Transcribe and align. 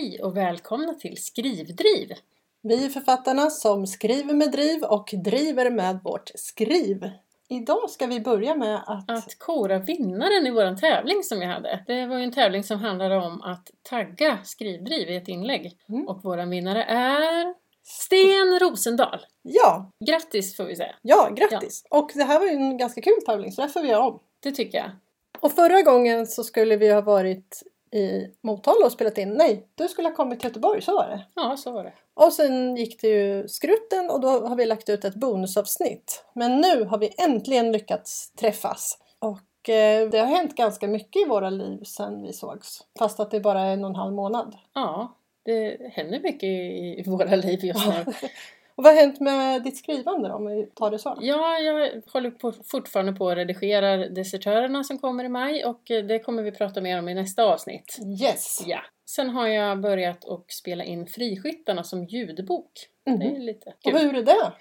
Hej 0.00 0.22
och 0.22 0.36
välkomna 0.36 0.94
till 0.94 1.22
Skrivdriv! 1.22 2.12
Vi 2.62 2.84
är 2.84 2.88
författarna 2.88 3.50
som 3.50 3.86
skriver 3.86 4.34
med 4.34 4.52
driv 4.52 4.84
och 4.84 5.10
driver 5.24 5.70
med 5.70 6.00
vårt 6.04 6.30
skriv. 6.34 7.10
Idag 7.48 7.90
ska 7.90 8.06
vi 8.06 8.20
börja 8.20 8.54
med 8.54 8.82
att... 8.86 9.10
Att 9.10 9.38
kora 9.38 9.78
vinnaren 9.78 10.46
i 10.46 10.50
vår 10.50 10.76
tävling 10.76 11.22
som 11.22 11.40
vi 11.40 11.46
hade. 11.46 11.84
Det 11.86 12.06
var 12.06 12.18
ju 12.18 12.24
en 12.24 12.32
tävling 12.32 12.64
som 12.64 12.78
handlade 12.78 13.16
om 13.16 13.42
att 13.42 13.70
tagga 13.82 14.38
Skrivdriv 14.44 15.10
i 15.10 15.16
ett 15.16 15.28
inlägg. 15.28 15.78
Mm. 15.88 16.08
Och 16.08 16.20
vår 16.22 16.46
vinnare 16.46 16.84
är 16.84 17.54
Sten 17.82 18.58
Rosendal. 18.60 19.20
Ja, 19.42 19.90
Grattis 20.06 20.56
får 20.56 20.64
vi 20.64 20.76
säga. 20.76 20.94
ja, 21.02 21.30
grattis! 21.36 21.84
Och 21.90 22.10
det 22.14 22.24
här 22.24 22.38
var 22.38 22.46
ju 22.46 22.52
en 22.52 22.76
ganska 22.78 23.00
kul 23.00 23.22
tävling 23.26 23.52
så 23.52 23.68
får 23.68 23.82
vi 23.82 23.88
göra 23.88 24.06
om. 24.06 24.20
Det 24.42 24.52
tycker 24.52 24.78
jag. 24.78 24.90
Och 25.40 25.52
förra 25.52 25.82
gången 25.82 26.26
så 26.26 26.44
skulle 26.44 26.76
vi 26.76 26.92
ha 26.92 27.00
varit 27.00 27.62
i 27.92 28.26
Motala 28.42 28.86
och 28.86 28.92
spelat 28.92 29.18
in. 29.18 29.30
Nej, 29.30 29.66
du 29.74 29.88
skulle 29.88 30.08
ha 30.08 30.16
kommit 30.16 30.40
till 30.40 30.48
Göteborg, 30.48 30.82
så 30.82 30.94
var 30.94 31.08
det. 31.08 31.26
Ja, 31.34 31.56
så 31.56 31.72
var 31.72 31.84
det. 31.84 31.92
Och 32.14 32.32
sen 32.32 32.76
gick 32.76 33.00
det 33.00 33.08
ju 33.08 33.48
skrutten 33.48 34.10
och 34.10 34.20
då 34.20 34.28
har 34.28 34.56
vi 34.56 34.66
lagt 34.66 34.88
ut 34.88 35.04
ett 35.04 35.14
bonusavsnitt. 35.14 36.24
Men 36.34 36.60
nu 36.60 36.84
har 36.84 36.98
vi 36.98 37.14
äntligen 37.18 37.72
lyckats 37.72 38.32
träffas. 38.32 38.98
Och 39.18 39.68
eh, 39.68 40.08
det 40.08 40.18
har 40.18 40.26
hänt 40.26 40.56
ganska 40.56 40.88
mycket 40.88 41.22
i 41.22 41.28
våra 41.28 41.50
liv 41.50 41.84
sedan 41.84 42.22
vi 42.22 42.32
sågs. 42.32 42.78
Fast 42.98 43.20
att 43.20 43.30
det 43.30 43.40
bara 43.40 43.60
är 43.60 43.72
en 43.72 43.84
och 43.84 43.90
en 43.90 43.96
halv 43.96 44.12
månad. 44.12 44.56
Ja, 44.74 45.14
det 45.42 45.92
händer 45.92 46.20
mycket 46.20 46.48
i 46.48 47.02
våra 47.06 47.36
liv 47.36 47.64
just 47.64 47.86
nu. 47.86 48.04
Och 48.74 48.84
vad 48.84 48.92
har 48.94 49.00
hänt 49.00 49.20
med 49.20 49.62
ditt 49.62 49.78
skrivande 49.78 50.28
då, 50.28 50.34
om 50.34 50.46
vi 50.46 50.66
tar 50.74 50.90
det 50.90 50.98
så? 50.98 51.18
Ja, 51.20 51.58
jag 51.58 52.02
håller 52.12 52.30
på, 52.30 52.52
fortfarande 52.70 53.12
på 53.12 53.28
att 53.30 53.36
redigera 53.36 53.96
Desertörerna 53.96 54.84
som 54.84 54.98
kommer 54.98 55.24
i 55.24 55.28
maj 55.28 55.64
och 55.64 55.90
eh, 55.90 56.04
det 56.04 56.18
kommer 56.18 56.42
vi 56.42 56.52
prata 56.52 56.80
mer 56.80 56.98
om 56.98 57.08
i 57.08 57.14
nästa 57.14 57.44
avsnitt. 57.44 57.98
Yes! 58.22 58.62
Ja. 58.66 58.80
Sen 59.10 59.30
har 59.30 59.46
jag 59.48 59.80
börjat 59.80 60.24
att 60.28 60.50
spela 60.52 60.84
in 60.84 61.06
Friskyttarna 61.06 61.84
som 61.84 62.04
ljudbok. 62.04 62.70
Det 63.04 63.10
är 63.10 63.16
Mhm. 63.30 63.40
lite 63.40 63.70
Och 63.70 63.92
kul. 63.92 63.98
hur 64.00 64.16
är 64.16 64.22
det? 64.22 64.52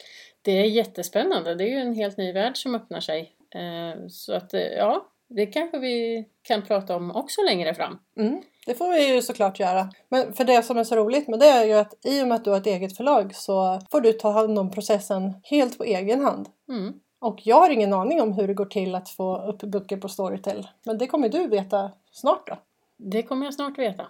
Det 0.42 0.52
är 0.52 0.64
jättespännande. 0.66 1.56
Det 1.56 1.64
är 1.64 1.68
ju 1.70 1.78
en 1.80 1.96
helt 1.96 2.18
ny 2.18 2.34
värld 2.34 2.58
som 2.58 2.76
öppnar 2.76 3.00
sig. 3.00 3.36
Eh, 3.56 4.08
Så 4.08 4.34
att 4.34 4.54
eh, 4.54 4.62
ja, 4.62 5.06
det 5.28 5.46
kanske 5.46 5.80
vi 5.80 6.26
kan 6.42 6.62
prata 6.62 6.96
om 6.96 7.12
också 7.16 7.42
längre 7.42 7.74
fram. 7.76 8.00
Mm, 8.18 8.42
det 8.70 8.76
får 8.76 8.92
vi 8.92 9.14
ju 9.14 9.22
såklart 9.22 9.60
göra. 9.60 9.90
Men 10.10 10.34
för 10.34 10.44
det 10.44 10.64
som 10.64 10.78
är 10.78 10.84
så 10.84 10.96
roligt 10.96 11.28
med 11.28 11.40
det 11.40 11.48
är 11.48 11.66
ju 11.66 11.74
att 11.74 12.06
i 12.06 12.24
och 12.24 12.28
med 12.28 12.36
att 12.36 12.44
du 12.44 12.50
har 12.50 12.58
ett 12.58 12.68
eget 12.68 12.98
förlag 12.98 13.36
så 13.36 13.82
får 13.92 14.02
du 14.02 14.14
ta 14.14 14.32
hand 14.32 14.60
om 14.60 14.72
processen 14.72 15.34
helt 15.44 15.78
på 15.78 15.84
egen 15.84 16.22
hand. 16.22 16.50
Mm. 16.70 16.94
Och 17.20 17.40
jag 17.44 17.56
har 17.56 17.70
ingen 17.70 17.94
aning 17.94 18.22
om 18.22 18.34
hur 18.34 18.48
det 18.48 18.54
går 18.54 18.66
till 18.66 18.96
att 18.96 19.10
få 19.10 19.42
upp 19.48 19.62
böcker 19.62 19.98
på 19.98 20.10
Storytel. 20.10 20.68
Men 20.86 20.98
det 20.98 21.08
kommer 21.08 21.30
du 21.30 21.48
veta 21.48 21.92
snart 22.12 22.48
då. 22.48 22.58
Det 22.98 23.24
kommer 23.24 23.46
jag 23.46 23.54
snart 23.54 23.78
veta. 23.78 24.08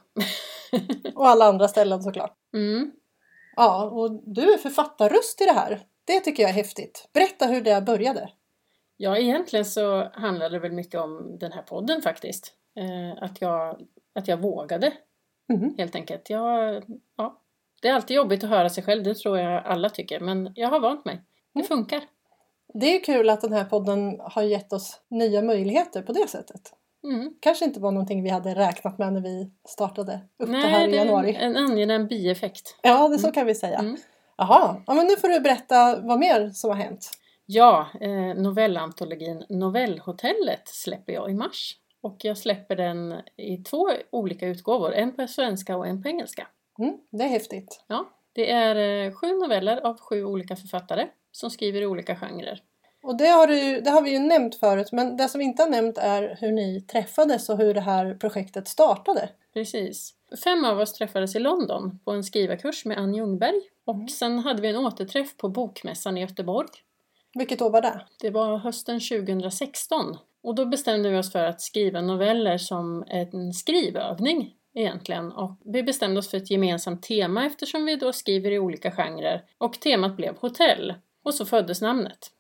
Och 1.16 1.28
alla 1.28 1.46
andra 1.46 1.68
ställen 1.68 2.04
såklart. 2.04 2.34
Mm. 2.54 2.92
Ja, 3.56 3.84
och 3.86 4.12
du 4.26 4.54
är 4.54 4.58
författarröst 4.58 5.42
i 5.42 5.46
det 5.46 5.54
här. 5.54 5.80
Det 6.06 6.20
tycker 6.20 6.44
jag 6.44 6.50
är 6.50 6.56
häftigt. 6.56 7.10
Berätta 7.14 7.46
hur 7.46 7.62
det 7.62 7.82
började. 7.82 8.30
Ja, 8.98 9.18
egentligen 9.18 9.66
så 9.66 10.10
handlar 10.14 10.50
det 10.50 10.60
väl 10.60 10.72
mycket 10.72 11.02
om 11.02 11.38
den 11.40 11.52
här 11.52 11.62
podden 11.62 12.02
faktiskt. 12.02 12.56
Eh, 12.80 13.24
att, 13.24 13.42
jag, 13.42 13.82
att 14.20 14.28
jag 14.28 14.38
vågade 14.38 14.94
Mhm. 15.50 15.76
helt 15.78 15.96
enkelt. 15.96 16.30
Jag, 16.30 16.84
ja, 17.18 17.42
det 17.82 17.88
är 17.88 17.94
alltid 17.94 18.18
jobbigt 18.18 18.44
att 18.44 18.50
höra 18.50 18.70
sig 18.70 18.84
själv, 18.84 19.04
det 19.04 19.16
tror 19.16 19.38
jag 19.40 19.66
alla 19.66 19.90
tycker. 19.90 20.20
Men 20.20 20.52
jag 20.56 20.70
har 20.70 20.80
vant 20.80 21.06
mig. 21.06 21.22
Det 21.54 21.60
Mm. 21.60 21.68
funkar. 21.68 22.02
Det 22.74 22.96
är 22.96 23.04
kul 23.04 23.30
att 23.30 23.42
den 23.42 23.54
här 23.54 23.66
podden 23.66 24.20
har 24.20 24.42
gett 24.42 24.74
oss 24.74 25.02
nya 25.10 25.42
möjligheter 25.42 26.02
på 26.02 26.14
det 26.14 26.28
sättet. 26.28 26.62
Mm. 27.04 27.34
Kanske 27.40 27.66
inte 27.66 27.80
var 27.80 27.92
någonting 27.92 28.24
vi 28.24 28.30
hade 28.30 28.56
räknat 28.56 28.98
med 28.98 29.14
när 29.14 29.22
vi 29.22 29.52
startade 29.68 30.20
upp 30.40 30.50
det 30.50 30.56
här 30.58 30.72
Nej, 30.72 30.88
i 30.88 30.92
det 30.92 30.98
är 30.98 31.02
en, 31.02 31.08
januari. 31.08 31.36
en 31.36 31.58
angenäm 31.58 32.08
bieffekt. 32.08 32.76
Ja, 32.82 33.08
det 33.08 33.20
så 33.20 33.32
kan 33.32 33.46
vi 33.48 33.56
säga. 33.56 33.80
Mm. 33.80 33.98
Jaha, 34.38 34.82
ja, 34.88 34.94
men 34.94 35.06
nu 35.06 35.16
får 35.16 35.28
du 35.28 35.40
berätta 35.40 36.00
vad 36.02 36.20
mer 36.20 36.50
som 36.50 36.70
har 36.70 36.78
hänt. 36.78 37.12
Ja, 37.46 37.88
eh, 38.02 38.36
novellantologin 38.36 39.46
Novellhotellet 39.50 40.68
släpper 40.68 41.14
jag 41.14 41.32
i 41.32 41.34
mars. 41.34 41.76
Och 42.02 42.18
jag 42.20 42.38
släpper 42.38 42.76
den 42.76 43.22
i 43.38 43.58
två 43.58 43.90
olika 44.10 44.48
utgåvor, 44.48 44.94
en 44.94 45.16
på 45.16 45.28
svenska 45.28 45.78
och 45.78 45.88
en 45.88 46.04
på 46.04 46.10
engelska. 46.10 46.48
Mm, 46.80 46.98
det 47.10 47.24
är 47.24 47.28
häftigt. 47.28 47.84
Ja, 47.88 48.10
det 48.34 48.52
är 48.52 49.06
eh, 49.06 49.14
sju 49.14 49.28
noveller 49.28 49.78
av 49.78 50.00
sju 50.00 50.24
olika 50.24 50.56
författare 50.56 51.08
som 51.32 51.50
skriver 51.50 51.82
i 51.82 51.86
olika 51.86 52.16
genrer. 52.16 52.62
Och 53.04 53.18
det 53.18 53.28
har, 53.28 53.48
du, 53.48 53.82
det 53.82 53.90
har 53.90 54.02
vi 54.02 54.12
ju 54.12 54.20
nämnt 54.20 54.56
förut, 54.56 54.92
men 54.92 55.18
det 55.18 55.30
som 55.30 55.40
vi 55.40 55.46
inte 55.46 55.64
har 55.64 55.70
nämnt 55.70 55.98
är 55.98 56.38
hur 56.42 56.52
ni 56.52 56.82
träffades 56.82 57.50
och 57.50 57.58
hur 57.58 57.74
det 57.74 57.82
här 57.82 58.14
projektet 58.14 58.68
startade. 58.68 59.30
Precis. 59.54 60.14
Fem 60.44 60.66
av 60.66 60.80
oss 60.80 60.94
träffades 60.94 61.36
i 61.36 61.40
London 61.40 62.00
på 62.06 62.12
en 62.12 62.24
skrivarkurs 62.24 62.86
med 62.86 62.98
Ann 62.98 63.16
Ljungberg. 63.16 63.62
Och 63.86 63.96
Mm. 63.96 64.08
sen 64.08 64.40
hade 64.40 64.62
vi 64.62 64.68
en 64.68 64.78
återträff 64.78 65.38
på 65.38 65.50
Bokmässan 65.50 66.18
i 66.18 66.22
Göteborg. 66.22 66.68
Vilket 67.34 67.62
år 67.62 67.70
var 67.70 67.82
det? 67.82 68.02
Det 68.22 68.30
var 68.30 68.58
hösten 68.58 69.00
2016. 69.00 70.18
Och 70.44 70.56
då 70.56 70.66
bestämde 70.66 71.10
vi 71.10 71.18
oss 71.18 71.32
för 71.32 71.46
att 71.46 71.62
skriva 71.62 72.02
noveller 72.02 72.58
som 72.58 73.04
en 73.08 73.54
skrivövning 73.54 74.54
egentligen. 74.76 75.32
Och 75.32 75.52
vi 75.66 75.84
bestämde 75.84 76.20
oss 76.20 76.30
för 76.30 76.38
ett 76.38 76.52
gemensamt 76.52 77.04
tema 77.04 77.46
eftersom 77.46 77.86
vi 77.86 77.96
då 77.96 78.14
skriver 78.14 78.52
i 78.52 78.60
olika 78.60 78.92
genrer. 78.92 79.44
Och 79.58 79.74
temat 79.80 80.16
blev 80.18 80.38
hotell. 80.38 80.94
Och 81.24 81.34
så 81.34 81.46
föddes 81.46 81.82
namnet. 81.82 82.32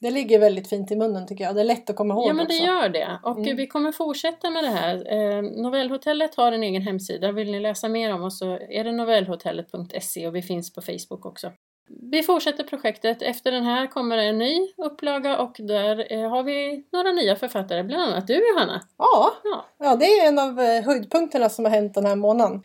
Det 0.00 0.10
ligger 0.10 0.38
väldigt 0.38 0.68
fint 0.68 0.90
i 0.90 0.96
munnen 0.96 1.26
tycker 1.26 1.44
jag. 1.44 1.54
Det 1.54 1.60
är 1.60 1.64
lätt 1.64 1.90
att 1.90 1.96
komma 1.96 2.14
ihåg 2.14 2.28
Ja 2.28 2.32
men 2.34 2.46
det 2.48 2.54
också. 2.54 2.64
gör 2.64 2.88
det. 2.88 3.18
Och 3.22 3.38
Mm. 3.38 3.56
vi 3.56 3.66
kommer 3.66 3.92
fortsätta 3.92 4.50
med 4.50 4.64
det 4.64 4.70
här. 4.70 5.12
Eh, 5.12 5.42
Novellhotellet 5.42 6.34
har 6.34 6.52
en 6.52 6.62
egen 6.62 6.82
hemsida. 6.82 7.32
Vill 7.32 7.50
ni 7.50 7.60
läsa 7.60 7.88
mer 7.88 8.14
om 8.14 8.22
oss 8.22 8.38
så 8.38 8.52
är 8.70 8.84
det 8.84 8.92
novellhotellet.se 8.92 10.26
och 10.26 10.36
vi 10.36 10.42
finns 10.42 10.72
på 10.72 10.82
Facebook 10.82 11.26
också. 11.26 11.52
Vi 12.10 12.22
fortsätter 12.22 12.64
projektet. 12.64 13.22
Efter 13.22 13.50
den 13.52 13.64
här 13.64 13.86
kommer 13.86 14.18
en 14.18 14.38
ny 14.38 14.68
upplaga 14.76 15.38
och 15.38 15.56
där 15.58 16.12
eh, 16.12 16.30
har 16.30 16.42
vi 16.42 16.84
några 16.92 17.12
nya 17.12 17.36
författare, 17.36 17.82
bland 17.82 18.02
annat 18.02 18.26
du 18.26 18.48
Johanna. 18.48 18.82
Ja, 18.98 19.32
Ja, 19.44 19.64
ja, 19.78 19.96
det 19.96 20.04
är 20.04 20.28
en 20.28 20.38
av 20.38 20.60
eh, 20.60 20.84
höjdpunkterna 20.84 21.48
som 21.48 21.64
har 21.64 21.72
hänt 21.72 21.94
den 21.94 22.06
här 22.06 22.16
månaden. 22.16 22.62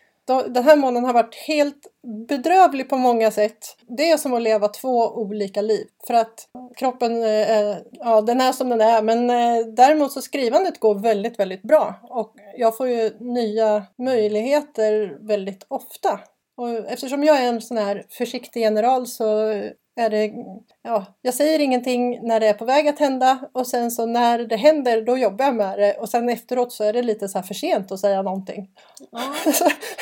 Den 0.47 0.63
här 0.63 0.75
månaden 0.75 1.06
har 1.06 1.13
varit 1.13 1.35
helt 1.35 1.88
bedrövlig 2.27 2.89
på 2.89 2.97
många 2.97 3.31
sätt. 3.31 3.77
Det 3.97 4.09
är 4.09 4.17
som 4.17 4.33
att 4.33 4.41
leva 4.41 4.67
två 4.67 5.07
olika 5.07 5.61
liv. 5.61 5.88
För 6.07 6.13
att 6.13 6.50
kroppen, 6.75 7.23
eh, 7.23 7.77
ja 7.91 8.22
den 8.22 8.41
är 8.41 8.51
som 8.51 8.69
den 8.69 8.81
är. 8.81 9.01
Men 9.01 9.27
däremot 9.75 10.11
så 10.11 10.22
skrivandet 10.22 10.79
går 10.79 10.95
väldigt, 11.00 11.39
väldigt 11.39 11.61
bra. 11.61 11.94
Och 12.03 12.33
jag 12.57 12.77
får 12.77 12.88
ju 12.88 13.11
nya 13.19 13.83
möjligheter 13.97 15.17
väldigt 15.27 15.66
ofta. 15.67 16.19
Och 16.57 16.69
eftersom 16.69 17.23
jag 17.23 17.44
är 17.44 17.47
en 17.47 17.62
sån 17.62 17.78
här 17.78 18.06
försiktig 18.09 18.62
general 18.62 19.07
så 19.07 19.53
är 19.97 20.09
det, 20.09 20.31
ja, 20.84 21.06
jag 21.22 21.34
säger 21.34 21.59
ingenting 21.59 22.28
när 22.28 22.40
det 22.40 22.47
är 22.47 22.53
på 22.53 22.66
väg 22.66 22.88
att 22.88 23.00
hända 23.00 23.40
och 23.53 23.68
sen 23.68 23.91
så 23.91 24.06
när 24.06 24.40
det 24.40 24.56
händer 24.56 25.01
då 25.01 25.18
jobbar 25.18 25.45
jag 25.45 25.56
med 25.56 25.79
det 25.79 25.94
och 25.94 26.09
sen 26.09 26.29
efteråt 26.29 26.73
så 26.73 26.84
är 26.84 26.94
det 26.94 27.01
lite 27.01 27.28
så 27.28 27.38
här 27.38 27.45
för 27.45 27.53
sent 27.53 27.91
att 27.91 28.00
säga 28.00 28.22
någonting. 28.22 28.69
ja. 29.12 29.35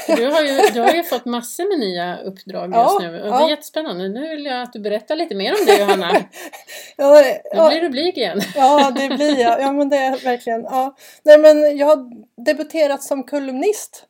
Du, 0.16 0.26
har 0.26 0.42
ju, 0.42 0.62
du 0.74 0.82
har 0.82 0.94
ju 0.94 1.04
fått 1.04 1.26
massor 1.26 1.70
med 1.70 1.80
nya 1.80 2.18
uppdrag 2.18 2.66
just 2.70 2.76
Ja, 2.76 3.00
nu 3.02 3.08
och 3.08 3.24
det 3.24 3.28
ja. 3.28 3.46
är 3.46 3.50
jättespännande. 3.50 4.10
Nu 4.10 4.30
vill 4.30 4.46
jag 4.46 4.62
att 4.62 4.74
du 4.74 4.80
berättar 4.80 5.16
lite 5.16 5.36
mer 5.36 5.52
om 5.52 5.66
det 5.66 5.80
Johanna. 5.80 6.12
ja, 6.98 7.24
Nu 7.54 7.70
blir 7.70 7.82
du 7.82 7.90
blyg 7.90 8.18
igen. 8.18 8.42
ja, 8.56 8.92
det 8.96 9.10
blir 9.10 9.40
jag. 9.40 9.62
Ja, 9.62 9.72
men 9.72 9.90
det 9.90 9.98
är 9.98 10.18
verkligen. 10.24 10.64
Ja. 10.64 10.96
Nej, 11.24 11.38
men 11.38 11.78
jag 11.78 11.88
har 11.88 12.10
debuterat 12.46 13.04
som 13.04 13.24
kolumnist 13.24 14.06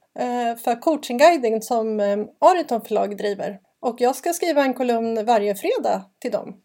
för 0.63 0.81
coachingguiden 0.81 1.61
som 1.61 1.99
eh, 1.99 2.17
Ariton 2.39 2.81
förlag 2.81 3.17
driver. 3.17 3.59
Och 3.79 4.01
jag 4.01 4.15
ska 4.15 4.33
skriva 4.33 4.63
en 4.63 4.73
kolumn 4.73 5.25
varje 5.25 5.55
fredag 5.55 6.03
till 6.19 6.31
dem. 6.31 6.61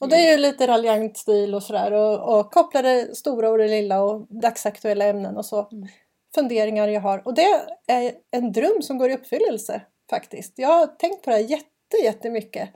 Och 0.00 0.08
det 0.08 0.16
är 0.16 0.32
ju 0.32 0.38
lite 0.38 0.66
raljant 0.66 1.16
stil 1.16 1.54
och 1.54 1.62
sådär 1.62 1.92
och, 1.92 2.38
och 2.38 2.52
koppla 2.52 2.82
det 2.82 3.16
stora 3.16 3.50
och 3.50 3.58
det 3.58 3.68
lilla 3.68 4.02
och 4.02 4.26
dagsaktuella 4.42 5.04
ämnen 5.04 5.36
och 5.36 5.46
så. 5.46 5.68
Mm. 5.72 5.88
Funderingar 6.34 6.88
jag 6.88 7.00
har. 7.00 7.26
Och 7.26 7.34
det 7.34 7.60
är 7.86 8.12
en 8.30 8.52
dröm 8.52 8.82
som 8.82 8.98
går 8.98 9.10
i 9.10 9.14
uppfyllelse 9.14 9.82
faktiskt. 10.10 10.52
Jag 10.56 10.68
har 10.68 10.86
tänkt 10.86 11.24
på 11.24 11.30
det 11.30 11.36
här 11.36 11.42
jätte, 11.42 11.96
jättemycket. 12.04 12.68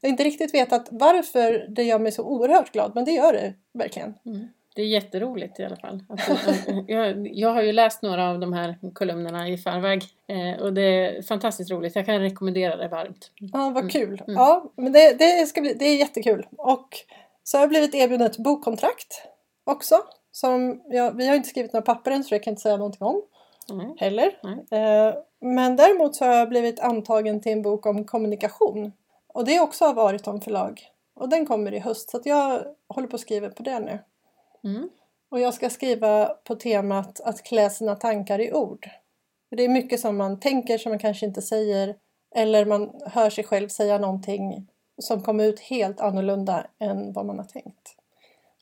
Jag 0.00 0.08
har 0.08 0.10
inte 0.10 0.24
riktigt 0.24 0.54
vetat 0.54 0.88
varför 0.90 1.66
det 1.68 1.82
gör 1.82 1.98
mig 1.98 2.12
så 2.12 2.22
oerhört 2.22 2.72
glad, 2.72 2.92
men 2.94 3.04
det 3.04 3.12
gör 3.12 3.32
det 3.32 3.54
verkligen. 3.74 4.14
Mm. 4.26 4.48
Det 4.76 4.82
är 4.82 4.86
jätteroligt 4.86 5.60
i 5.60 5.64
alla 5.64 5.76
fall. 5.76 6.04
Jag, 6.86 7.28
jag 7.32 7.50
har 7.50 7.62
ju 7.62 7.72
läst 7.72 8.02
några 8.02 8.30
av 8.30 8.38
de 8.38 8.52
här 8.52 8.76
kolumnerna 8.92 9.48
i 9.48 9.58
förväg 9.58 10.04
eh, 10.28 10.62
och 10.62 10.72
det 10.72 10.82
är 10.82 11.22
fantastiskt 11.22 11.70
roligt. 11.70 11.96
Jag 11.96 12.06
kan 12.06 12.20
rekommendera 12.20 12.76
det 12.76 12.88
varmt. 12.88 13.30
Ja, 13.38 13.58
vad 13.58 13.76
Mm. 13.76 13.88
kul. 13.88 14.22
Mm. 14.26 14.34
Ja, 14.40 14.72
men 14.76 14.92
det, 14.92 15.18
det, 15.18 15.46
ska 15.46 15.60
bli, 15.60 15.74
det 15.74 15.84
är 15.84 15.96
jättekul. 15.96 16.46
Och 16.58 16.88
så 17.42 17.56
har 17.56 17.62
jag 17.62 17.68
blivit 17.68 17.94
erbjuden 17.94 18.26
ett 18.26 18.38
bokkontrakt 18.38 19.22
också. 19.64 19.94
Som 20.32 20.82
jag, 20.86 21.16
vi 21.16 21.28
har 21.28 21.34
inte 21.34 21.48
skrivit 21.48 21.72
några 21.72 21.84
papper 21.86 22.10
än 22.10 22.24
så 22.24 22.34
det 22.34 22.38
kan 22.38 22.50
jag 22.50 22.52
inte 22.52 22.62
säga 22.62 22.76
någonting 22.76 23.06
om 23.06 23.22
Mm. 23.70 23.96
heller. 23.98 24.26
Eh, 24.70 25.14
men 25.40 25.76
däremot 25.76 26.14
så 26.16 26.24
har 26.24 26.32
jag 26.34 26.48
blivit 26.48 26.80
antagen 26.80 27.40
till 27.40 27.52
en 27.52 27.62
bok 27.62 27.86
om 27.86 28.04
kommunikation. 28.04 28.92
Och 29.28 29.44
det 29.44 29.56
är 29.56 29.62
också 29.62 29.84
av 29.84 29.98
Ariton 29.98 30.40
förlag. 30.40 30.80
Och 31.14 31.28
den 31.28 31.46
kommer 31.46 31.74
i 31.74 31.78
höst 31.78 32.10
så 32.10 32.20
jag 32.24 32.62
håller 32.88 33.08
på 33.08 33.14
att 33.16 33.20
skriva 33.20 33.48
på 33.48 33.62
det 33.62 33.78
nu. 33.80 33.98
Mm. 34.64 34.90
Och 35.30 35.40
jag 35.40 35.54
ska 35.54 35.70
skriva 35.70 36.26
på 36.26 36.54
temat 36.54 37.20
att 37.20 37.42
klä 37.42 37.70
sina 37.70 37.94
tankar 37.96 38.38
i 38.40 38.52
ord. 38.52 38.88
Det 39.50 39.62
är 39.62 39.68
mycket 39.68 40.00
som 40.00 40.16
man 40.16 40.40
tänker 40.40 40.78
som 40.78 40.90
man 40.92 40.98
kanske 40.98 41.26
inte 41.26 41.42
säger 41.42 41.96
eller 42.34 42.64
man 42.64 43.00
hör 43.06 43.30
sig 43.30 43.44
själv 43.44 43.68
säga 43.68 43.98
någonting 43.98 44.66
som 45.02 45.22
kommer 45.22 45.44
ut 45.44 45.60
helt 45.60 46.00
annorlunda 46.00 46.66
än 46.78 47.12
vad 47.12 47.26
man 47.26 47.38
har 47.38 47.44
tänkt. 47.44 47.96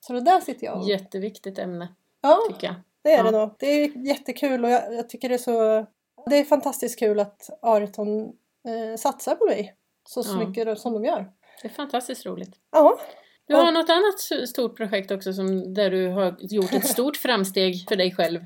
Så 0.01 0.13
det 0.13 0.21
där 0.21 0.41
sitter 0.41 0.67
jag 0.67 0.79
och... 0.81 0.89
Jätteviktigt 0.89 1.59
ämne, 1.59 1.89
Ja, 2.21 2.39
tycker 2.49 2.67
jag. 2.67 2.77
det 3.03 3.13
är 3.13 3.17
Ja. 3.19 3.23
det 3.31 3.39
nog. 3.39 3.51
Det 3.59 3.67
är 3.67 4.07
jättekul 4.07 4.65
och 4.65 4.71
jag, 4.71 4.95
jag 4.95 5.09
tycker 5.09 5.29
det 5.29 5.35
är 5.35 5.39
så... 5.39 5.87
Det 6.27 6.37
är 6.37 6.45
fantastiskt 6.45 6.99
kul 6.99 7.21
att 7.21 7.51
Ariton 7.63 8.23
eh, 8.69 8.97
satsar 8.99 9.35
på 9.35 9.45
mig 9.45 9.75
så, 10.09 10.23
så 10.23 10.39
Ja. 10.41 10.47
mycket 10.49 10.79
som 10.79 10.93
de 10.93 11.05
gör. 11.05 11.33
Det 11.63 11.69
är 11.69 11.73
fantastiskt 11.73 12.27
roligt. 12.27 12.55
Ja, 12.73 12.99
Du 13.47 13.55
har 13.55 13.73
något 13.73 13.91
annat 13.91 14.49
stort 14.49 14.77
projekt 14.77 15.11
också 15.11 15.33
som, 15.33 15.75
där 15.75 15.91
du 15.91 16.09
har 16.09 16.37
gjort 16.41 16.73
ett 16.73 16.87
stort 16.97 17.17
framsteg 17.17 17.85
för 17.89 17.97
dig 17.97 18.15
själv. 18.15 18.41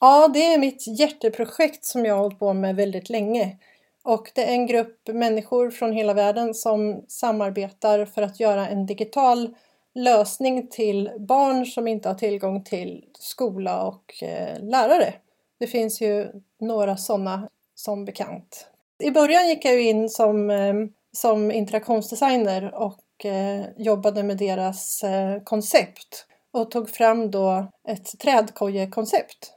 Ja, 0.00 0.28
det 0.28 0.54
är 0.54 0.58
mitt 0.58 0.98
hjärteprojekt 0.98 1.84
som 1.84 2.04
jag 2.04 2.14
har 2.14 2.22
hållit 2.22 2.38
på 2.38 2.52
med 2.52 2.76
väldigt 2.76 3.10
länge. 3.10 3.58
Och 4.04 4.30
det 4.34 4.44
är 4.44 4.52
en 4.52 4.66
grupp 4.66 5.08
människor 5.08 5.70
från 5.70 5.92
hela 5.92 6.14
världen 6.14 6.54
som 6.54 7.04
samarbetar 7.08 8.04
för 8.04 8.22
att 8.22 8.40
göra 8.40 8.68
en 8.68 8.86
digital 8.86 9.54
lösning 9.94 10.68
till 10.68 11.10
barn 11.18 11.66
som 11.66 11.88
inte 11.88 12.08
har 12.08 12.14
tillgång 12.14 12.64
till 12.64 13.04
skola 13.18 13.82
och 13.82 14.22
eh, 14.22 14.62
lärare. 14.62 15.14
Det 15.58 15.66
finns 15.66 16.00
ju 16.00 16.28
några 16.60 16.96
sådana 16.96 17.48
som 17.74 18.04
bekant. 18.04 18.66
I 18.98 19.10
början 19.10 19.48
gick 19.48 19.64
jag 19.64 19.74
ju 19.74 19.82
in 19.82 20.08
som, 20.08 20.50
eh, 20.50 20.74
som 21.12 21.50
interaktionsdesigner 21.50 22.74
och 22.74 22.98
Eh, 23.18 23.66
jobbade 23.76 24.22
med 24.22 24.38
deras 24.38 25.02
eh, 25.02 25.42
koncept 25.42 26.26
och 26.50 26.70
tog 26.70 26.90
fram 26.90 27.30
då 27.30 27.66
ett 27.88 28.18
trädkojekoncept 28.18 29.52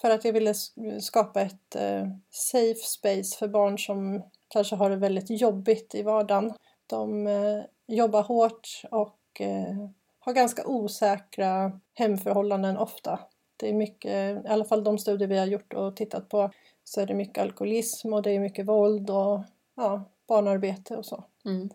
för 0.00 0.10
att 0.10 0.24
jag 0.24 0.32
ville 0.32 0.54
skapa 1.00 1.40
ett 1.40 1.76
eh, 1.76 2.08
safe 2.30 2.80
space 2.80 3.38
för 3.38 3.48
barn 3.48 3.78
som 3.78 4.22
kanske 4.48 4.76
har 4.76 4.90
det 4.90 4.96
väldigt 4.96 5.40
jobbigt 5.40 5.94
i 5.94 6.02
vardagen. 6.02 6.52
De 6.86 7.26
eh, 7.26 7.62
jobbar 7.86 8.22
hårt 8.22 8.82
och 8.90 9.40
eh, 9.40 9.88
har 10.20 10.32
ganska 10.32 10.66
osäkra 10.66 11.80
hemförhållanden 11.94 12.76
ofta. 12.76 13.20
Det 13.56 13.68
är 13.68 13.72
mycket, 13.72 14.44
i 14.44 14.48
alla 14.48 14.64
fall 14.64 14.84
de 14.84 14.98
studier 14.98 15.28
vi 15.28 15.38
har 15.38 15.46
gjort 15.46 15.72
och 15.72 15.96
tittat 15.96 16.28
på, 16.28 16.50
så 16.84 17.00
är 17.00 17.06
det 17.06 17.14
mycket 17.14 17.42
alkoholism 17.42 18.12
och 18.12 18.22
det 18.22 18.30
är 18.30 18.40
mycket 18.40 18.66
våld 18.66 19.10
och 19.10 19.40
ja, 19.76 20.04
barnarbete 20.26 20.96
och 20.96 21.06
så. 21.06 21.24
Mm. 21.44 21.70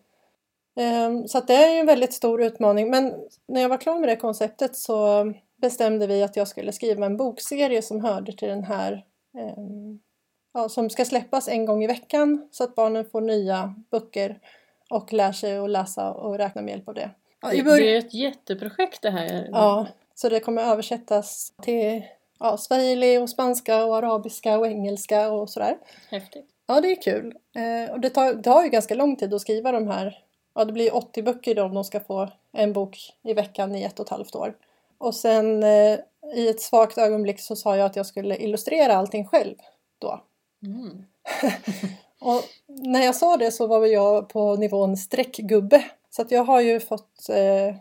Ehm, 0.75 1.27
Så 1.27 1.37
att 1.37 1.47
det 1.47 1.53
är 1.53 1.73
ju 1.73 1.79
en 1.79 1.85
väldigt 1.85 2.13
stor 2.13 2.43
utmaning. 2.43 2.89
Men 2.89 3.13
när 3.47 3.61
jag 3.61 3.69
var 3.69 3.77
klar 3.77 3.99
med 3.99 4.09
det 4.09 4.15
konceptet 4.15 4.75
så 4.75 5.33
bestämde 5.57 6.07
vi 6.07 6.23
att 6.23 6.35
jag 6.35 6.47
skulle 6.47 6.71
skriva 6.71 7.05
en 7.05 7.17
bokserie 7.17 7.81
som 7.81 8.01
hörde 8.01 8.33
till 8.33 8.47
den 8.47 8.63
här 8.63 9.05
ehm, 9.37 9.99
ja, 10.53 10.69
som 10.69 10.89
ska 10.89 11.05
släppas 11.05 11.47
en 11.47 11.65
gång 11.65 11.83
i 11.83 11.87
veckan 11.87 12.47
så 12.51 12.63
att 12.63 12.75
barnen 12.75 13.05
får 13.05 13.21
nya 13.21 13.75
böcker 13.91 14.39
och 14.89 15.13
lär 15.13 15.31
sig 15.31 15.57
att 15.57 15.69
läsa 15.69 16.11
och 16.13 16.37
räkna 16.37 16.61
med 16.61 16.71
hjälp 16.71 16.87
av 16.87 16.93
det. 16.93 17.09
Ja, 17.41 17.49
Det, 17.49 17.95
är 17.95 17.97
ett 17.97 18.13
jätteprojekt 18.13 19.01
det 19.01 19.09
här. 19.09 19.47
Ja, 19.51 19.87
så 20.15 20.29
det 20.29 20.39
kommer 20.39 20.61
översättas 20.61 21.53
till 21.61 22.03
ja, 22.39 22.57
swahili 22.57 23.17
och 23.17 23.29
spanska 23.29 23.85
och 23.85 23.97
arabiska 23.97 24.57
och 24.57 24.67
engelska 24.67 25.31
och 25.31 25.49
sådär. 25.49 25.77
Häftigt. 26.09 26.45
Ja, 26.67 26.81
det 26.81 26.91
är 26.91 27.01
kul. 27.01 27.35
Eh, 27.55 27.91
och 27.93 27.99
det 27.99 28.09
tar, 28.09 28.33
det 28.33 28.43
tar 28.43 28.63
ju 28.63 28.69
ganska 28.69 28.95
lång 28.95 29.15
tid 29.15 29.33
att 29.33 29.41
skriva 29.41 29.71
de 29.71 29.87
här. 29.87 30.17
Ja, 30.55 30.65
det 30.65 30.73
blir 30.73 30.95
80 30.95 31.23
böcker 31.23 31.55
då 31.55 31.63
om 31.63 31.73
de 31.73 31.83
ska 31.83 31.99
få 31.99 32.29
en 32.51 32.73
bok 32.73 32.97
i 33.23 33.33
veckan 33.33 33.75
i 33.75 33.83
ett 33.83 33.99
och 33.99 34.05
ett 34.05 34.09
halvt 34.09 34.35
år. 34.35 34.55
Och 34.97 35.15
sen 35.15 35.63
eh, 35.63 35.99
i 36.35 36.49
ett 36.49 36.61
svagt 36.61 36.97
ögonblick 36.97 37.39
så 37.39 37.55
sa 37.55 37.77
jag 37.77 37.85
att 37.85 37.95
jag 37.95 38.05
skulle 38.05 38.37
illustrera 38.37 38.95
allting 38.95 39.27
själv 39.27 39.55
då. 39.99 40.21
Mm. 40.63 41.05
Och 42.21 42.43
när 42.67 43.05
jag 43.05 43.15
sa 43.15 43.37
det 43.37 43.51
så 43.51 43.67
var 43.67 43.85
jag 43.85 44.29
på 44.29 44.55
nivån 44.55 44.97
streckgubbe. 44.97 45.85
Så 46.09 46.21
att 46.21 46.31
jag 46.31 46.43
har 46.43 46.61
ju 46.61 46.79
fått 46.79 47.29
eh, 47.29 47.75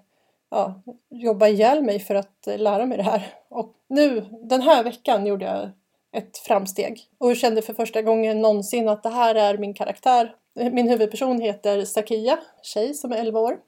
ja, 0.50 0.82
jobba 1.10 1.48
ihjäl 1.48 1.82
mig 1.82 2.00
för 2.00 2.14
att 2.14 2.46
eh, 2.46 2.58
lära 2.58 2.86
mig 2.86 2.96
det 2.96 3.02
här. 3.04 3.34
Och 3.48 3.74
nu, 3.88 4.26
den 4.30 4.62
här 4.62 4.84
veckan 4.84 5.26
gjorde 5.26 5.44
jag 5.44 5.70
ett 6.14 6.38
framsteg. 6.38 7.00
Och 7.18 7.36
kände 7.36 7.62
för 7.62 7.74
första 7.74 8.02
gången 8.02 8.40
någonsin 8.40 8.88
att 8.88 9.02
det 9.02 9.08
här 9.08 9.34
är 9.34 9.58
min 9.58 9.74
karaktär. 9.74 10.36
Min 10.54 10.88
huvudperson 10.88 11.40
heter 11.40 11.84
Sakia, 11.84 12.38
tjej 12.62 12.94
som 12.94 13.12
är 13.12 13.16
11 13.16 13.40
år. 13.40 13.58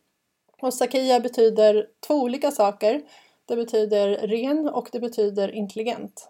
Och 0.63 0.75
Sakia 0.75 1.21
betyder 1.21 1.87
två 2.07 2.15
olika 2.15 2.51
saker. 2.51 3.03
Det 3.47 3.57
betyder 3.57 4.09
ren 4.09 4.69
och 4.69 4.89
det 4.93 5.01
betyder 5.01 5.55
intelligent. 5.55 6.29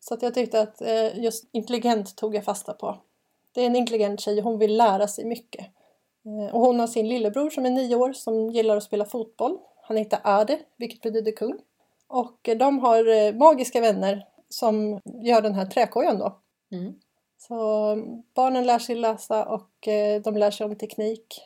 Så 0.00 0.14
att 0.14 0.22
jag 0.22 0.34
tyckte 0.34 0.60
att 0.60 0.80
eh, 0.80 1.18
just 1.18 1.44
intelligent 1.52 2.16
tog 2.16 2.34
jag 2.34 2.44
fasta 2.44 2.72
på. 2.72 2.98
Det 3.52 3.60
är 3.60 3.66
en 3.66 3.76
intelligent 3.76 4.20
tjej 4.20 4.38
och 4.38 4.44
hon 4.44 4.58
vill 4.58 4.76
lära 4.76 5.08
sig 5.08 5.24
mycket. 5.24 5.66
Eh, 6.24 6.54
och 6.54 6.60
hon 6.60 6.80
har 6.80 6.86
sin 6.86 7.08
lillebror 7.08 7.50
som 7.50 7.66
är 7.66 7.70
nio 7.70 7.96
år 7.96 8.12
som 8.12 8.50
gillar 8.50 8.76
att 8.76 8.82
spela 8.82 9.04
fotboll. 9.04 9.58
Han 9.82 9.96
heter 9.96 10.18
Ade, 10.22 10.58
vilket 10.76 11.02
betyder 11.02 11.32
kung. 11.32 11.58
Och 12.06 12.48
de 12.58 12.78
har 12.78 13.08
eh, 13.08 13.34
magiska 13.34 13.80
vänner 13.80 14.26
som 14.54 15.00
gör 15.04 15.42
den 15.42 15.54
här 15.54 15.66
träkojan 15.66 16.18
då. 16.18 16.38
Mm. 16.72 16.94
Så 17.38 17.54
barnen 18.34 18.66
lär 18.66 18.78
sig 18.78 18.94
läsa 18.94 19.44
och 19.44 19.88
eh, 19.88 20.22
de 20.22 20.36
lär 20.36 20.50
sig 20.50 20.66
om 20.66 20.76
teknik. 20.76 21.40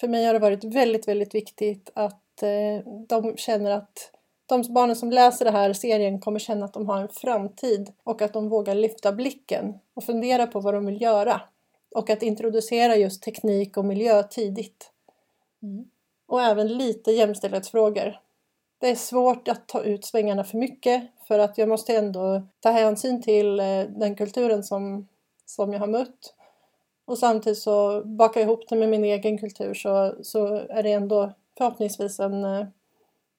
För 0.00 0.08
mig 0.08 0.24
har 0.24 0.32
det 0.32 0.38
varit 0.38 0.64
väldigt, 0.64 1.08
väldigt 1.08 1.34
viktigt 1.34 1.90
att 1.94 2.42
eh, 2.42 2.92
de 3.08 3.36
känner 3.36 3.70
att 3.70 4.10
de 4.46 4.62
barnen 4.74 4.96
som 4.96 5.10
läser 5.10 5.44
den 5.44 5.54
här 5.54 5.72
serien 5.72 6.20
kommer 6.20 6.38
känna 6.38 6.64
att 6.64 6.72
de 6.72 6.88
har 6.88 7.00
en 7.00 7.08
framtid 7.08 7.92
och 8.04 8.22
att 8.22 8.32
de 8.32 8.48
vågar 8.48 8.74
lyfta 8.74 9.12
blicken 9.12 9.74
och 9.94 10.04
fundera 10.04 10.46
på 10.46 10.60
vad 10.60 10.74
de 10.74 10.86
vill 10.86 11.02
göra. 11.02 11.40
Och 11.94 12.10
att 12.10 12.22
introducera 12.22 12.96
just 12.96 13.22
teknik 13.22 13.76
och 13.76 13.84
miljö 13.84 14.22
tidigt. 14.22 14.90
Mm. 15.62 15.90
Och 16.26 16.42
även 16.42 16.68
lite 16.68 17.12
jämställdhetsfrågor. 17.12 18.20
Det 18.78 18.90
är 18.90 18.94
svårt 18.94 19.48
att 19.48 19.68
ta 19.68 19.82
ut 19.82 20.04
svängarna 20.04 20.44
för 20.44 20.58
mycket 20.58 21.02
för 21.28 21.38
att 21.38 21.58
jag 21.58 21.68
måste 21.68 21.96
ändå 21.96 22.42
ta 22.60 22.70
hänsyn 22.70 23.22
till 23.22 23.60
eh, 23.60 23.82
den 23.82 24.16
kulturen 24.16 24.62
som, 24.64 25.08
som 25.46 25.72
jag 25.72 25.80
har 25.80 25.86
mött. 25.86 26.34
Och 27.04 27.18
samtidigt 27.18 27.58
så 27.58 28.04
bakar 28.04 28.40
jag 28.40 28.46
ihop 28.48 28.68
det 28.68 28.76
med 28.76 28.88
min 28.88 29.04
egen 29.04 29.38
kultur 29.38 29.74
så, 29.74 30.14
så 30.22 30.46
är 30.54 30.82
det 30.82 30.92
ändå 30.92 31.32
förhoppningsvis 31.58 32.20
en, 32.20 32.44
eh, 32.44 32.66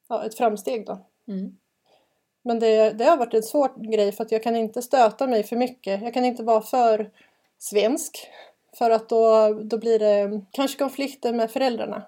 ja, 0.08 0.24
ett 0.24 0.34
framsteg 0.34 0.86
då. 0.86 0.98
Mm. 1.28 1.56
Men 2.42 2.58
det, 2.58 2.90
det 2.90 3.04
har 3.04 3.16
varit 3.16 3.34
en 3.34 3.42
svår 3.42 3.90
grej 3.92 4.12
för 4.12 4.24
att 4.24 4.32
jag 4.32 4.42
kan 4.42 4.56
inte 4.56 4.82
stöta 4.82 5.26
mig 5.26 5.42
för 5.42 5.56
mycket. 5.56 6.02
Jag 6.02 6.14
kan 6.14 6.24
inte 6.24 6.42
vara 6.42 6.62
för 6.62 7.10
svensk. 7.58 8.28
För 8.78 8.90
att 8.90 9.08
då, 9.08 9.52
då 9.54 9.78
blir 9.78 9.98
det 9.98 10.40
kanske 10.50 10.78
konflikter 10.78 11.32
med 11.32 11.50
föräldrarna. 11.50 12.02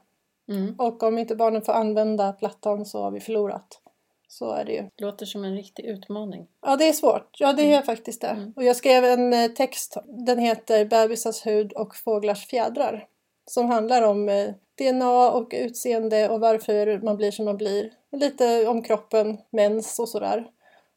Mm. 0.50 0.74
Och 0.78 1.02
om 1.02 1.18
inte 1.18 1.36
barnen 1.36 1.62
får 1.62 1.72
använda 1.72 2.32
plattan 2.32 2.86
så 2.86 3.02
har 3.02 3.10
vi 3.10 3.20
förlorat. 3.20 3.80
Så 4.28 4.52
är 4.52 4.64
det 4.64 4.72
ju. 4.72 4.84
Låter 4.96 5.26
som 5.26 5.44
en 5.44 5.56
riktig 5.56 5.84
utmaning. 5.84 6.46
Ja, 6.66 6.76
det 6.76 6.88
är 6.88 6.92
svårt. 6.92 7.36
Ja, 7.38 7.52
det 7.52 7.72
är 7.74 7.82
faktiskt 7.82 8.20
det. 8.20 8.26
Mm. 8.26 8.52
Och 8.56 8.64
jag 8.64 8.76
skrev 8.76 9.04
en 9.04 9.32
eh, 9.32 9.46
text. 9.48 9.96
Den 10.26 10.38
heter 10.38 10.84
Bebisars 10.84 11.46
hud 11.46 11.72
och 11.72 11.96
fåglars 11.96 12.46
fjädrar. 12.46 13.06
Som 13.46 13.70
handlar 13.70 14.02
om 14.02 14.28
eh, 14.28 14.50
DNA 14.78 15.30
och 15.30 15.48
utseende 15.52 16.28
och 16.28 16.40
varför 16.40 17.00
man 17.04 17.16
blir 17.16 17.30
som 17.30 17.44
man 17.44 17.56
blir. 17.56 17.92
Lite 18.12 18.66
om 18.66 18.82
kroppen, 18.82 19.38
mens 19.50 19.98
och 19.98 20.08
sådär. 20.08 20.46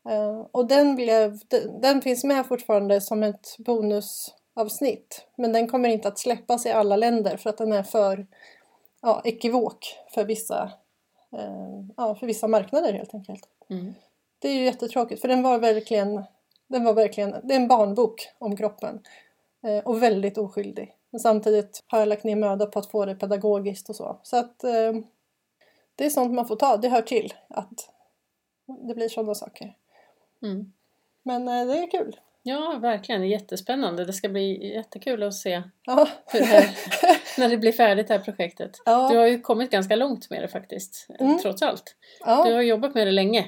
Eh, 0.09 0.45
Och 0.51 0.67
den, 0.67 0.95
blev, 0.95 1.39
den 1.81 2.01
finns 2.01 2.23
med 2.23 2.45
fortfarande 2.45 3.01
som 3.01 3.23
ett 3.23 3.55
bonusavsnitt. 3.57 5.27
Men 5.37 5.53
den 5.53 5.67
kommer 5.67 5.89
inte 5.89 6.07
att 6.07 6.19
släppas 6.19 6.65
i 6.65 6.71
alla 6.71 6.95
länder 6.95 7.37
för 7.37 7.49
att 7.49 7.57
den 7.57 7.71
är 7.71 7.83
för 7.83 8.27
ja, 9.03 9.21
ekivok 9.23 9.97
för 10.13 10.25
vissa, 10.25 10.71
eh, 11.31 11.85
ja, 11.97 12.15
för 12.15 12.27
vissa 12.27 12.47
marknader 12.47 12.93
helt 12.93 13.13
enkelt. 13.13 13.47
Mm. 13.69 13.93
Det 14.39 14.47
är 14.47 14.53
ju 14.53 14.63
jättetråkigt 14.63 15.21
för 15.21 15.27
den 15.27 15.43
var 15.43 15.59
verkligen, 15.59 16.23
den 16.67 16.83
var 16.83 16.93
verkligen, 16.93 17.35
det 17.43 17.53
är 17.53 17.59
en 17.59 17.67
barnbok 17.67 18.27
om 18.37 18.57
kroppen. 18.57 19.01
Eh, 19.63 19.83
och 19.83 20.03
väldigt 20.03 20.37
oskyldig. 20.37 20.95
Men 21.09 21.19
samtidigt 21.19 21.83
har 21.87 21.99
jag 21.99 22.07
lagt 22.07 22.23
ner 22.23 22.35
möda 22.35 22.65
på 22.65 22.79
att 22.79 22.91
få 22.91 23.05
det 23.05 23.15
pedagogiskt 23.15 23.89
och 23.89 23.95
så. 23.95 24.19
Så 24.23 24.37
att 24.37 24.63
eh, 24.63 24.93
det 25.95 26.05
är 26.05 26.09
sånt 26.09 26.33
man 26.33 26.47
får 26.47 26.55
ta, 26.55 26.77
det 26.77 26.89
hör 26.89 27.01
till 27.01 27.33
att 27.49 27.89
det 28.65 28.95
blir 28.95 29.09
sådana 29.09 29.35
saker. 29.35 29.77
Mm. 30.41 30.73
Men 31.23 31.45
det 31.45 31.77
är 31.77 31.91
kul. 31.91 32.19
Ja, 32.45 32.77
verkligen. 32.81 33.29
Jättespännande. 33.29 34.05
Det 34.05 34.13
ska 34.13 34.29
bli 34.29 34.73
jättekul 34.73 35.23
att 35.23 35.33
se 35.33 35.63
Ja. 35.85 36.07
det 36.31 36.43
här, 36.43 36.65
när 37.39 37.49
det 37.49 37.57
blir 37.57 37.71
färdigt 37.71 38.07
det 38.07 38.13
här 38.13 38.21
projektet. 38.23 38.71
Du 38.85 38.91
ja. 38.91 39.15
har 39.19 39.27
ju 39.27 39.41
kommit 39.41 39.71
ganska 39.71 39.95
långt 39.95 40.29
med 40.29 40.41
det 40.43 40.47
faktiskt, 40.47 41.07
Mm. 41.19 41.39
trots 41.39 41.61
allt. 41.61 41.95
Du 42.19 42.25
ja. 42.31 42.35
har 42.55 42.61
jobbat 42.61 42.95
med 42.95 43.07
det 43.07 43.11
länge. 43.11 43.45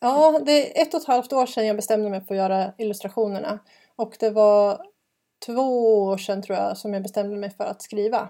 ja, 0.00 0.40
det 0.46 0.78
är 0.78 0.82
ett 0.82 0.94
och 0.94 1.00
ett 1.00 1.06
halvt 1.06 1.32
år 1.32 1.46
sedan 1.46 1.66
jag 1.66 1.76
bestämde 1.76 2.10
mig 2.10 2.20
för 2.20 2.34
att 2.34 2.38
göra 2.38 2.72
illustrationerna. 2.78 3.58
Och 3.96 4.16
det 4.20 4.30
var 4.30 4.80
två 5.46 6.02
år 6.02 6.16
sedan 6.18 6.42
tror 6.42 6.58
jag 6.58 6.76
som 6.78 6.94
jag 6.94 7.02
bestämde 7.02 7.36
mig 7.36 7.50
för 7.50 7.64
att 7.64 7.82
skriva. 7.82 8.28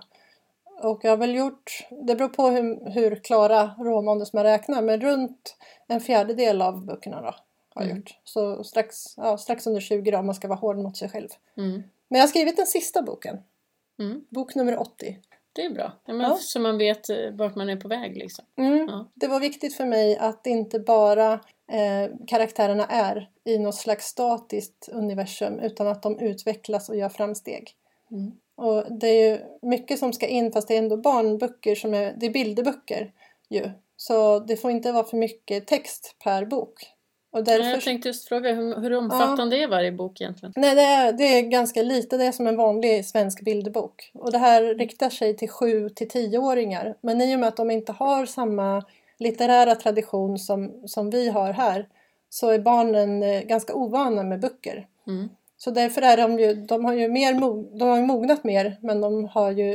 Och 0.83 1.01
jag 1.03 1.11
har 1.11 1.17
väl 1.17 1.35
gjort, 1.35 1.87
det 2.07 2.15
beror 2.15 2.29
på 2.29 2.49
hur, 2.49 2.91
hur 2.91 3.17
klara 3.25 3.71
råmanus 3.79 4.33
man 4.33 4.45
räknar, 4.45 4.83
men 4.83 5.01
runt 5.01 5.57
en 5.89 6.01
fjärdedel 6.01 6.63
av 6.63 6.87
böckerna 6.87 7.23
då 7.23 7.35
Har 7.78 7.85
jag 7.85 7.90
Mm. 7.90 7.99
gjort. 7.99 8.18
Så 8.25 8.64
strax, 8.64 8.97
ja, 9.16 9.38
strax 9.38 9.66
under 9.66 9.80
20 9.80 10.11
då, 10.11 10.18
om 10.18 10.26
man 10.26 10.35
ska 10.35 10.49
vara 10.49 10.58
hård 10.58 10.78
mot 10.78 10.97
sig 10.97 11.08
själv. 11.08 11.28
Mm. 11.56 11.73
Men 12.08 12.18
jag 12.18 12.20
har 12.20 12.28
skrivit 12.28 12.56
den 12.56 12.66
sista 12.66 13.02
boken. 13.02 13.38
Mm. 13.99 14.25
Bok 14.28 14.54
nummer 14.54 14.78
80. 14.78 15.18
Det 15.52 15.64
är 15.64 15.70
bra. 15.70 15.92
Ja, 16.06 16.12
men 16.14 16.30
Ja. 16.30 16.37
Så 16.40 16.61
man 16.61 16.78
vet 16.78 17.11
eh, 17.11 17.30
vart 17.32 17.54
man 17.54 17.68
är 17.68 17.76
på 17.76 17.88
väg 17.88 18.16
liksom. 18.16 18.44
Mm. 18.56 18.87
Ja. 18.88 19.08
Det 19.14 19.26
var 19.26 19.40
viktigt 19.40 19.75
för 19.75 19.85
mig 19.87 20.16
att 20.16 20.47
inte 20.47 20.80
bara 20.80 21.32
eh, 21.73 22.11
karaktärerna 22.26 22.87
är 22.87 23.30
i 23.44 23.58
något 23.58 23.75
slags 23.75 24.06
statiskt 24.06 24.88
universum 24.92 25.58
utan 25.58 25.87
att 25.87 26.02
de 26.02 26.18
utvecklas 26.18 26.88
och 26.88 26.97
gör 26.97 27.08
framsteg. 27.08 27.70
Mm. 28.11 28.32
Och 28.54 28.85
det 29.00 29.08
är 29.08 29.30
ju 29.30 29.40
mycket 29.62 29.99
som 29.99 30.12
ska 30.12 30.26
in 30.26 30.52
fast 30.52 30.68
det 30.68 30.75
är 30.75 30.78
ändå 30.78 30.97
barnböcker 30.97 31.75
som 31.75 31.94
är, 31.94 32.14
det 32.20 32.26
är 32.26 32.30
bilderböcker 32.30 33.12
ju. 33.49 33.70
Så 33.97 34.38
det 34.38 34.56
får 34.56 34.70
inte 34.70 34.92
vara 34.92 35.04
för 35.04 35.16
mycket 35.16 35.66
text 35.66 36.16
per 36.25 36.44
bok. 36.47 36.92
Och 37.30 37.44
därför... 37.44 37.70
Jag 37.70 37.82
tänkte 37.82 38.08
just 38.08 38.28
fråga 38.28 38.54
hur, 38.54 38.80
hur 38.80 38.97
omfattande 38.97 39.56
är 39.56 39.68
varje 39.68 39.92
bok 39.92 40.20
egentligen? 40.20 40.52
Nej, 40.56 40.75
det 40.75 40.82
är, 40.82 41.12
det 41.12 41.25
är 41.25 41.42
ganska 41.42 41.82
lite. 41.82 42.16
Det 42.16 42.25
är 42.25 42.32
som 42.32 42.47
en 42.47 42.56
vanlig 42.56 43.06
svensk 43.06 43.44
bilderbok. 43.44 44.11
Och 44.14 44.32
det 44.32 44.38
här 44.38 44.62
riktar 44.62 45.11
sig 45.11 45.37
till 45.37 45.49
7 45.49 45.88
till 45.88 46.08
10-åringar. 46.08 46.94
Men 47.00 47.20
i 47.20 47.37
och 47.37 47.40
med 47.40 47.49
att 47.49 47.56
de 47.56 47.70
inte 47.70 47.92
har 47.92 48.26
samma 48.26 48.85
litterära 49.18 49.75
tradition 49.75 50.38
som, 50.38 50.82
som 50.87 51.11
vi 51.11 51.28
har 51.28 51.52
här 51.52 51.88
så 52.30 52.50
är 52.50 52.58
barnen 52.58 53.23
eh, 53.23 53.42
ganska 53.42 53.75
ovana 53.75 54.23
med 54.23 54.40
böcker. 54.40 54.87
Mm. 55.06 55.28
Så 55.56 55.70
därför 55.70 56.02
är 56.02 56.16
de 56.16 56.38
ju, 56.38 56.54
de 56.54 56.85
har 56.85 56.94
ju 56.94 57.08
mer, 57.08 57.32
de 57.78 57.88
har 57.88 58.00
mognat 58.00 58.44
mer 58.44 58.76
men 58.80 59.00
de 59.00 59.25
har 59.25 59.50
ju 59.50 59.73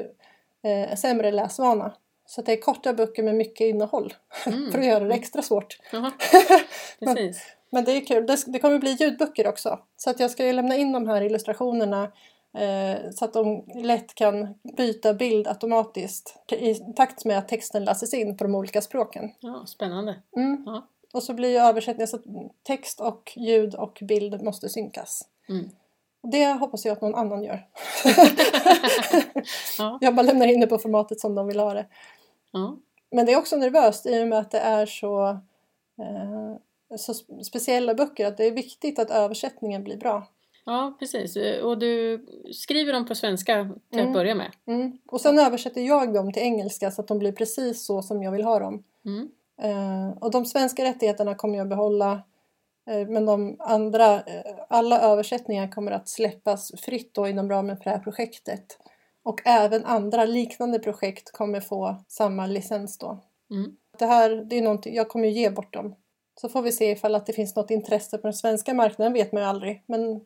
eh, 0.64 0.96
sämre 0.96 1.32
läsvana. 1.32 1.94
Så 2.26 2.42
det 2.42 2.52
är 2.52 2.62
korta 2.62 2.94
böcker 2.94 3.24
med 3.24 3.36
mycket 3.36 3.66
innehåll 3.66 4.14
Mm. 4.46 4.72
för 4.72 4.80
att 4.80 4.86
göra 4.86 5.04
det 5.04 5.14
extra 5.14 5.42
svårt. 5.42 5.78
Jaha. 5.92 6.12
Precis. 7.00 7.42
Men 7.70 7.84
det 7.84 7.92
är 7.92 8.06
kul. 8.06 8.26
Det, 8.26 8.38
det 8.48 8.60
kommer 8.60 8.80
bli 8.80 8.92
ljudböcker 8.92 9.48
också. 9.48 9.80
Så 9.98 10.10
att 10.10 10.20
jag 10.20 10.32
ska 10.32 10.44
lämna 10.44 10.76
in 10.76 10.92
de 10.92 11.08
här 11.08 11.22
illustrationerna 11.22 12.04
eh, 12.58 13.12
så 13.12 13.26
att 13.26 13.34
de 13.34 13.66
lätt 13.76 14.16
kan 14.16 14.56
byta 14.78 15.14
bild 15.14 15.48
automatiskt 15.48 16.36
i 16.52 16.76
takt 16.76 17.26
med 17.26 17.38
att 17.38 17.48
texten 17.48 17.86
läses 17.86 18.14
in 18.14 18.38
på 18.38 18.44
de 18.44 18.56
olika 18.56 18.82
språken. 18.82 19.32
Ja, 19.40 19.66
spännande. 19.66 20.16
Mm. 20.36 20.64
Ja. 20.66 20.88
Och 21.14 21.24
så 21.24 21.34
blir 21.34 21.60
översättningen 21.62 22.08
så 22.08 22.16
att 22.16 22.24
text 22.64 23.00
och 23.02 23.34
ljud 23.36 23.76
och 23.76 24.00
bild 24.02 24.42
måste 24.44 24.70
synkas. 24.70 25.22
Mm. 25.50 25.70
Det 26.32 26.46
hoppas 26.46 26.86
jag 26.86 26.94
att 26.94 27.02
någon 27.02 27.16
annan 27.16 27.44
gör. 27.44 27.68
Ja. 29.78 29.98
Jag 30.02 30.16
bara 30.16 30.22
lämnar 30.22 30.48
in 30.48 30.60
det 30.60 30.68
på 30.68 30.78
formatet 30.78 31.20
som 31.20 31.36
de 31.36 31.48
vill 31.48 31.60
ha 31.60 31.74
det. 31.74 31.86
Ja. 32.52 32.78
Men 33.12 33.26
det 33.26 33.34
är 33.34 33.38
också 33.38 33.56
nervöst 33.58 34.06
i 34.06 34.24
och 34.24 34.28
med 34.28 34.40
att 34.40 34.52
det 34.52 34.60
är 34.60 34.86
så, 34.86 35.28
eh, 36.00 36.98
så 36.98 37.12
sp- 37.14 37.42
speciella 37.44 37.94
böcker 37.94 38.26
att 38.28 38.38
det 38.38 38.46
är 38.48 38.52
viktigt 38.52 39.00
att 39.00 39.10
översättningen 39.12 39.84
blir 39.84 39.98
bra. 39.98 40.28
ja, 40.66 40.96
precis. 41.00 41.38
Och 41.64 41.78
du 41.78 42.26
skriver 42.52 42.94
dem 42.94 43.06
på 43.08 43.16
svenska 43.16 43.70
till 43.90 44.00
Mm. 44.00 44.12
att 44.12 44.14
börja 44.14 44.36
med? 44.36 44.52
Mm. 44.68 44.98
Och 45.08 45.22
sen 45.22 45.40
översätter 45.40 45.82
jag 45.82 46.14
dem 46.14 46.34
till 46.34 46.44
engelska 46.44 46.92
så 46.92 47.02
att 47.02 47.08
de 47.08 47.20
blir 47.20 47.32
precis 47.32 47.86
så 47.86 48.02
som 48.02 48.24
jag 48.24 48.32
vill 48.32 48.44
ha 48.44 48.60
dem. 48.60 48.84
Mm. 49.06 49.30
Eh, 49.62 50.18
och 50.18 50.32
de 50.32 50.46
svenska 50.46 50.84
rättigheterna 50.84 51.36
kommer 51.36 51.58
jag 51.58 51.68
behålla. 51.68 52.22
Eh, 52.86 53.08
men 53.08 53.26
de 53.26 53.56
andra, 53.60 54.16
eh, 54.16 54.56
alla 54.70 55.02
översättningar 55.02 55.72
kommer 55.72 55.92
att 55.92 56.08
släppas 56.08 56.72
fritt 56.78 57.14
då 57.14 57.28
inom 57.28 57.50
ramen 57.50 57.78
för 57.78 57.84
det 57.84 57.90
här 57.90 58.00
projektet. 58.00 58.80
Och 59.24 59.42
även 59.46 59.86
andra 59.86 60.26
liknande 60.26 60.80
projekt 60.80 61.32
kommer 61.32 61.62
få 61.62 61.96
samma 62.08 62.48
licens 62.48 62.98
då. 62.98 63.20
Mm. 63.52 63.76
Det 64.00 64.06
här, 64.06 64.30
det 64.30 64.58
är 64.58 64.62
någonting, 64.62 64.96
jag 64.96 65.10
kommer 65.10 65.28
ju 65.28 65.34
ge 65.34 65.50
bort 65.50 65.74
dem. 65.74 65.96
Så 66.42 66.50
får 66.50 66.62
vi 66.62 66.72
se 66.72 66.92
ifall 66.92 67.16
att 67.16 67.26
det 67.26 67.34
finns 67.34 67.56
något 67.56 67.72
intresse 67.72 68.18
på 68.18 68.28
den 68.28 68.34
svenska 68.34 68.74
marknaden, 68.74 69.14
vet 69.14 69.32
man 69.32 69.42
ju 69.42 69.50
aldrig. 69.50 69.84
Men 69.86 70.26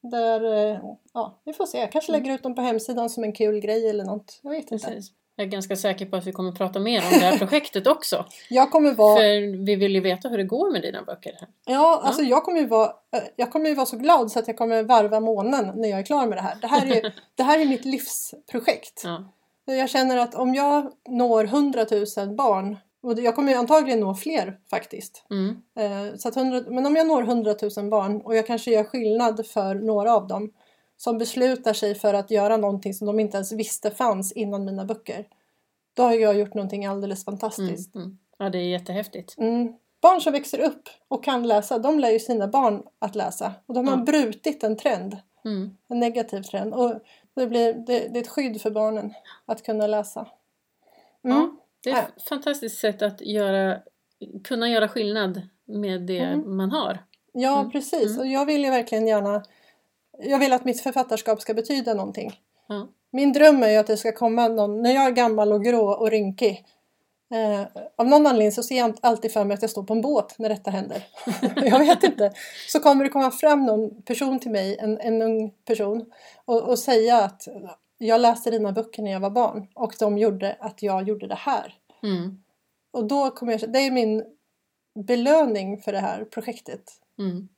där, 0.00 0.44
eh, 0.72 0.80
ja, 1.12 1.38
vi 1.44 1.52
får 1.52 1.66
se. 1.66 1.78
Jag 1.78 1.92
kanske 1.92 2.12
lägger 2.12 2.34
ut 2.34 2.42
dem 2.42 2.54
på 2.54 2.62
hemsidan 2.62 3.10
som 3.10 3.24
en 3.24 3.32
kul 3.32 3.60
grej 3.60 3.90
eller 3.90 4.04
något. 4.04 4.40
Jag 4.42 4.50
vet 4.50 4.72
inte. 4.72 4.86
Precis. 4.86 5.12
Jag 5.40 5.46
är 5.46 5.50
ganska 5.50 5.76
säker 5.76 6.06
på 6.06 6.16
att 6.16 6.26
vi 6.26 6.32
kommer 6.32 6.52
prata 6.52 6.78
mer 6.78 6.98
om 6.98 7.10
det 7.10 7.24
här 7.24 7.38
projektet 7.46 7.86
också. 7.86 8.24
Jag 8.48 8.70
kommer 8.70 8.94
vara... 8.94 9.16
För 9.16 9.64
vi 9.66 9.76
vill 9.76 9.94
ju 9.94 10.00
veta 10.00 10.28
hur 10.28 10.38
det 10.38 10.44
går 10.44 10.72
med 10.72 10.82
dina 10.82 11.02
böcker. 11.02 11.36
här. 11.40 11.48
Ja, 11.64 12.00
alltså 12.04 12.22
jag 12.22 12.44
kommer 12.44 12.60
ju 12.60 12.66
vara, 12.66 12.86
eh, 12.86 13.22
jag 13.36 13.52
kommer 13.52 13.68
ju 13.68 13.74
vara 13.74 13.86
så 13.86 13.96
glad 13.96 14.32
så 14.32 14.38
att 14.38 14.48
jag 14.48 14.56
kommer 14.56 14.82
varva 14.82 15.20
månen 15.20 15.72
när 15.74 15.88
jag 15.88 15.98
är 15.98 16.02
klar 16.04 16.26
med 16.26 16.38
det 16.38 16.42
här. 16.42 16.56
Det 16.60 16.66
här 16.66 16.86
är, 16.96 17.12
det 17.34 17.42
här 17.42 17.58
är 17.58 17.66
mitt 17.66 17.84
livsprojekt. 17.84 19.02
Ja. 19.04 19.24
Jag 19.64 19.90
känner 19.90 20.16
att 20.16 20.34
om 20.34 20.54
jag 20.54 20.92
når 21.08 21.44
100 21.44 21.86
000 22.16 22.34
barn, 22.36 22.76
och 23.02 23.20
jag 23.20 23.34
kommer 23.34 23.52
ju 23.52 23.58
antagligen 23.58 24.00
nå 24.00 24.14
fler 24.14 24.58
faktiskt. 24.70 25.24
Mm. 25.30 25.56
Eh, 25.78 26.16
Så 26.16 26.28
att 26.28 26.36
100, 26.36 26.62
men 26.68 26.86
om 26.86 26.96
jag 26.96 27.06
når 27.06 27.22
100 27.22 27.54
000 27.76 27.90
barn 27.90 28.20
och 28.20 28.36
jag 28.36 28.46
kanske 28.46 28.70
gör 28.70 28.84
skillnad 28.84 29.46
för 29.46 29.74
några 29.74 30.14
av 30.14 30.26
dem 30.28 30.52
som 31.00 31.18
beslutar 31.18 31.72
sig 31.72 31.94
för 31.94 32.14
att 32.14 32.30
göra 32.30 32.56
någonting 32.56 32.94
som 32.94 33.06
de 33.06 33.20
inte 33.20 33.36
ens 33.36 33.52
visste 33.52 33.90
fanns 33.90 34.32
innan 34.32 34.64
mina 34.64 34.84
böcker. 34.84 35.26
Då 35.94 36.02
har 36.02 36.12
jag 36.12 36.38
gjort 36.38 36.54
någonting 36.54 36.86
alldeles 36.86 37.26
Mm. 37.28 37.38
fantastiskt. 37.38 37.94
Mm. 37.94 38.18
Ja, 38.38 38.50
det 38.50 38.58
är 38.58 38.62
jättehäftigt. 38.68 39.34
Mm. 39.38 39.72
Barn 40.02 40.20
som 40.20 40.32
växer 40.32 40.58
upp 40.60 40.88
och 41.08 41.24
kan 41.24 41.48
läsa, 41.48 41.78
de 41.78 41.98
lär 42.00 42.10
ju 42.10 42.18
sina 42.18 42.48
barn 42.48 42.82
att 42.98 43.14
läsa. 43.14 43.52
Och 43.66 43.74
de 43.74 43.88
har 43.88 43.96
Ja. 43.96 44.02
brutit 44.02 44.64
en 44.64 44.76
trend, 44.76 45.16
Mm. 45.44 45.76
en 45.88 45.98
negativ 46.00 46.42
trend. 46.42 46.74
Och 46.74 46.94
det, 47.34 47.46
blir, 47.46 47.74
det, 47.74 48.08
det 48.08 48.18
är 48.18 48.22
ett 48.22 48.28
skydd 48.28 48.60
för 48.62 48.70
barnen 48.70 49.14
att 49.46 49.62
kunna 49.62 49.86
läsa. 49.86 50.20
Mm. 51.24 51.36
Ja, 51.36 51.56
det 51.84 51.90
är 51.90 51.94
Ja. 51.96 52.02
ett 52.16 52.22
fantastiskt 52.28 52.78
sätt 52.78 53.02
att 53.02 53.20
göra, 53.20 53.78
kunna 54.44 54.68
göra 54.68 54.88
skillnad 54.88 55.42
med 55.64 56.00
det 56.02 56.18
Mm. 56.18 56.56
man 56.56 56.70
har. 56.70 56.98
Ja, 57.32 57.58
Mm. 57.60 57.70
precis. 57.72 58.06
Mm. 58.10 58.18
Och 58.20 58.26
jag 58.26 58.46
vill 58.46 58.64
ju 58.64 58.70
verkligen 58.70 59.06
gärna... 59.06 59.42
Jag 60.22 60.38
vill 60.38 60.52
att 60.52 60.64
mitt 60.64 60.80
författarskap 60.80 61.40
ska 61.40 61.54
betyda 61.54 61.94
någonting. 61.94 62.40
Ja. 62.66 62.88
Min 63.12 63.32
dröm 63.32 63.62
är 63.62 63.68
ju 63.68 63.76
att 63.76 63.86
det 63.86 63.96
ska 63.96 64.12
komma 64.12 64.48
någon, 64.48 64.82
när 64.82 64.94
jag 64.94 65.06
är 65.06 65.10
gammal 65.10 65.52
och 65.52 65.64
grå 65.64 65.90
och 65.90 66.10
rynkig. 66.10 66.64
Eh, 67.34 67.66
av 67.96 68.06
någon 68.06 68.26
anledning 68.26 68.52
så 68.52 68.62
ser 68.62 68.78
jag 68.78 68.96
alltid 69.02 69.32
för 69.32 69.44
mig 69.44 69.54
att 69.54 69.62
jag 69.62 69.70
står 69.70 69.82
på 69.82 69.92
en 69.92 70.00
båt 70.00 70.38
när 70.38 70.48
detta 70.48 70.70
händer. 70.70 71.06
jag 71.56 71.78
vet 71.78 72.04
inte. 72.04 72.32
Så 72.68 72.80
kommer 72.80 73.04
det 73.04 73.10
komma 73.10 73.30
fram 73.30 73.66
någon 73.66 74.02
person 74.02 74.38
till 74.38 74.50
mig, 74.50 74.76
en, 74.78 74.98
en 74.98 75.22
ung 75.22 75.50
person, 75.64 76.12
och, 76.44 76.68
och 76.68 76.78
säga 76.78 77.18
att 77.18 77.48
jag 77.98 78.20
läste 78.20 78.50
dina 78.50 78.72
böcker 78.72 79.02
när 79.02 79.10
jag 79.10 79.20
var 79.20 79.30
barn 79.30 79.66
och 79.74 79.94
de 79.98 80.18
gjorde 80.18 80.56
att 80.60 80.82
jag 80.82 81.08
gjorde 81.08 81.26
det 81.26 81.34
här. 81.34 81.74
Mm. 82.02 82.42
Och 82.90 83.04
då 83.04 83.30
kommer 83.30 83.52
jag, 83.52 83.72
det 83.72 83.78
är 83.78 83.90
min 83.90 84.24
belöning 85.06 85.78
för 85.78 85.92
det 85.92 85.98
här 85.98 86.24
projektet. 86.24 86.82
Mm. 87.18 87.48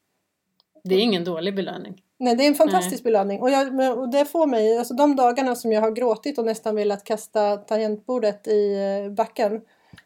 Det 0.85 0.95
är 0.95 0.99
ingen 0.99 1.25
dålig 1.25 1.57
belöning. 1.57 2.03
Nej, 2.23 2.37
det 2.37 2.45
är 2.45 2.49
en 2.49 2.55
fantastisk 2.55 3.03
belöning. 3.05 3.41
Och, 3.41 3.51
jag, 3.51 3.99
och 3.99 4.09
det 4.09 4.25
får 4.25 4.47
mig, 4.47 4.79
alltså 4.79 4.95
de 4.95 5.17
dagarna 5.17 5.55
som 5.55 5.73
jag 5.73 5.81
har 5.81 5.91
gråtit 5.91 6.39
och 6.39 6.45
nästan 6.45 6.75
velat 6.75 7.05
kasta 7.05 7.57
tangentbordet 7.57 8.47
i 8.47 8.75
eh, 8.75 9.13
backen, 9.13 9.61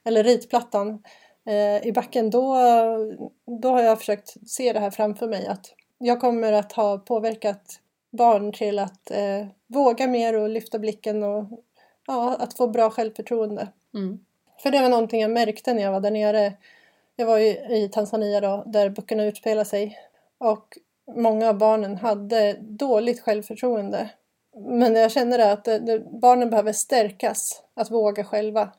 eller 0.04 0.24
ritplattan 0.24 1.02
eh, 1.46 1.86
i 1.86 1.92
backen, 1.92 2.30
då, 2.30 2.56
då 3.62 3.68
har 3.68 3.82
jag 3.82 3.98
försökt 3.98 4.48
se 4.50 4.72
det 4.72 4.80
här 4.80 4.90
framför 4.90 5.28
mig. 5.28 5.46
Att 5.46 5.74
jag 5.98 6.20
kommer 6.20 6.52
att 6.52 6.72
ha 6.72 6.98
påverkat 6.98 7.80
barn 8.10 8.52
till 8.52 8.78
att 8.78 9.10
eh, 9.10 9.46
våga 9.66 10.06
mer 10.06 10.36
och 10.36 10.48
lyfta 10.48 10.78
blicken 10.78 11.22
och 11.22 11.44
ja, 12.06 12.36
att 12.38 12.54
få 12.54 12.68
bra 12.68 12.90
självförtroende. 12.90 13.68
Mm. 13.94 14.18
För 14.62 14.70
det 14.70 14.80
var 14.80 14.88
någonting 14.88 15.20
jag 15.20 15.30
märkte 15.30 15.74
när 15.74 15.82
jag 15.82 15.92
var 15.92 16.00
där 16.00 16.10
nere. 16.10 16.52
Jag 17.16 17.26
var 17.26 17.38
ju 17.38 17.48
i 17.50 17.88
Tanzania 17.92 18.40
då, 18.40 18.62
där 18.66 18.90
böckerna 18.90 19.24
utspelar 19.24 19.64
sig. 19.64 19.98
Och 20.38 20.78
många 21.16 21.48
av 21.48 21.58
barnen 21.58 21.96
hade 21.96 22.56
dåligt 22.60 23.20
självförtroende. 23.20 24.10
Men 24.68 24.94
jag 24.94 25.12
känner 25.12 25.38
att 25.38 25.64
det, 25.64 25.78
det, 25.78 26.20
barnen 26.20 26.50
behöver 26.50 26.72
stärkas, 26.72 27.62
att 27.74 27.90
våga 27.90 28.24
själva. 28.24 28.72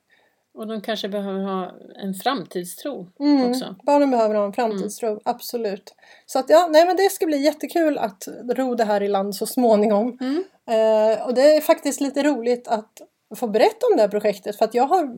Och 0.54 0.68
de 0.68 0.82
kanske 0.82 1.10
behöver 1.10 1.40
ha 1.40 1.72
en 1.96 2.14
framtidstro 2.14 3.08
Mm, 3.20 3.50
också. 3.50 3.76
Barnen 3.84 4.12
behöver 4.12 4.36
ha 4.36 4.46
en 4.46 4.54
framtidstro, 4.54 5.22
absolut. 5.26 5.96
Så 6.26 6.40
att 6.40 6.50
ja, 6.50 6.68
nej 6.72 6.86
men 6.86 6.96
det 6.96 7.12
ska 7.12 7.26
bli 7.26 7.38
jättekul 7.38 7.98
att 7.98 8.28
ro 8.56 8.76
det 8.76 8.84
här 8.84 9.04
i 9.04 9.08
land 9.08 9.36
så 9.36 9.46
småningom. 9.46 10.18
Mm. 10.22 10.44
Eh, 10.70 11.26
och 11.28 11.34
det 11.34 11.56
är 11.56 11.62
faktiskt 11.62 12.02
lite 12.02 12.24
roligt 12.24 12.68
att 12.68 13.02
få 13.36 13.48
berätta 13.48 13.88
om 13.92 13.96
det 13.96 14.02
här 14.02 14.10
projektet 14.10 14.58
för 14.58 14.66
att 14.66 14.74
jag 14.74 14.88
har, 14.88 15.18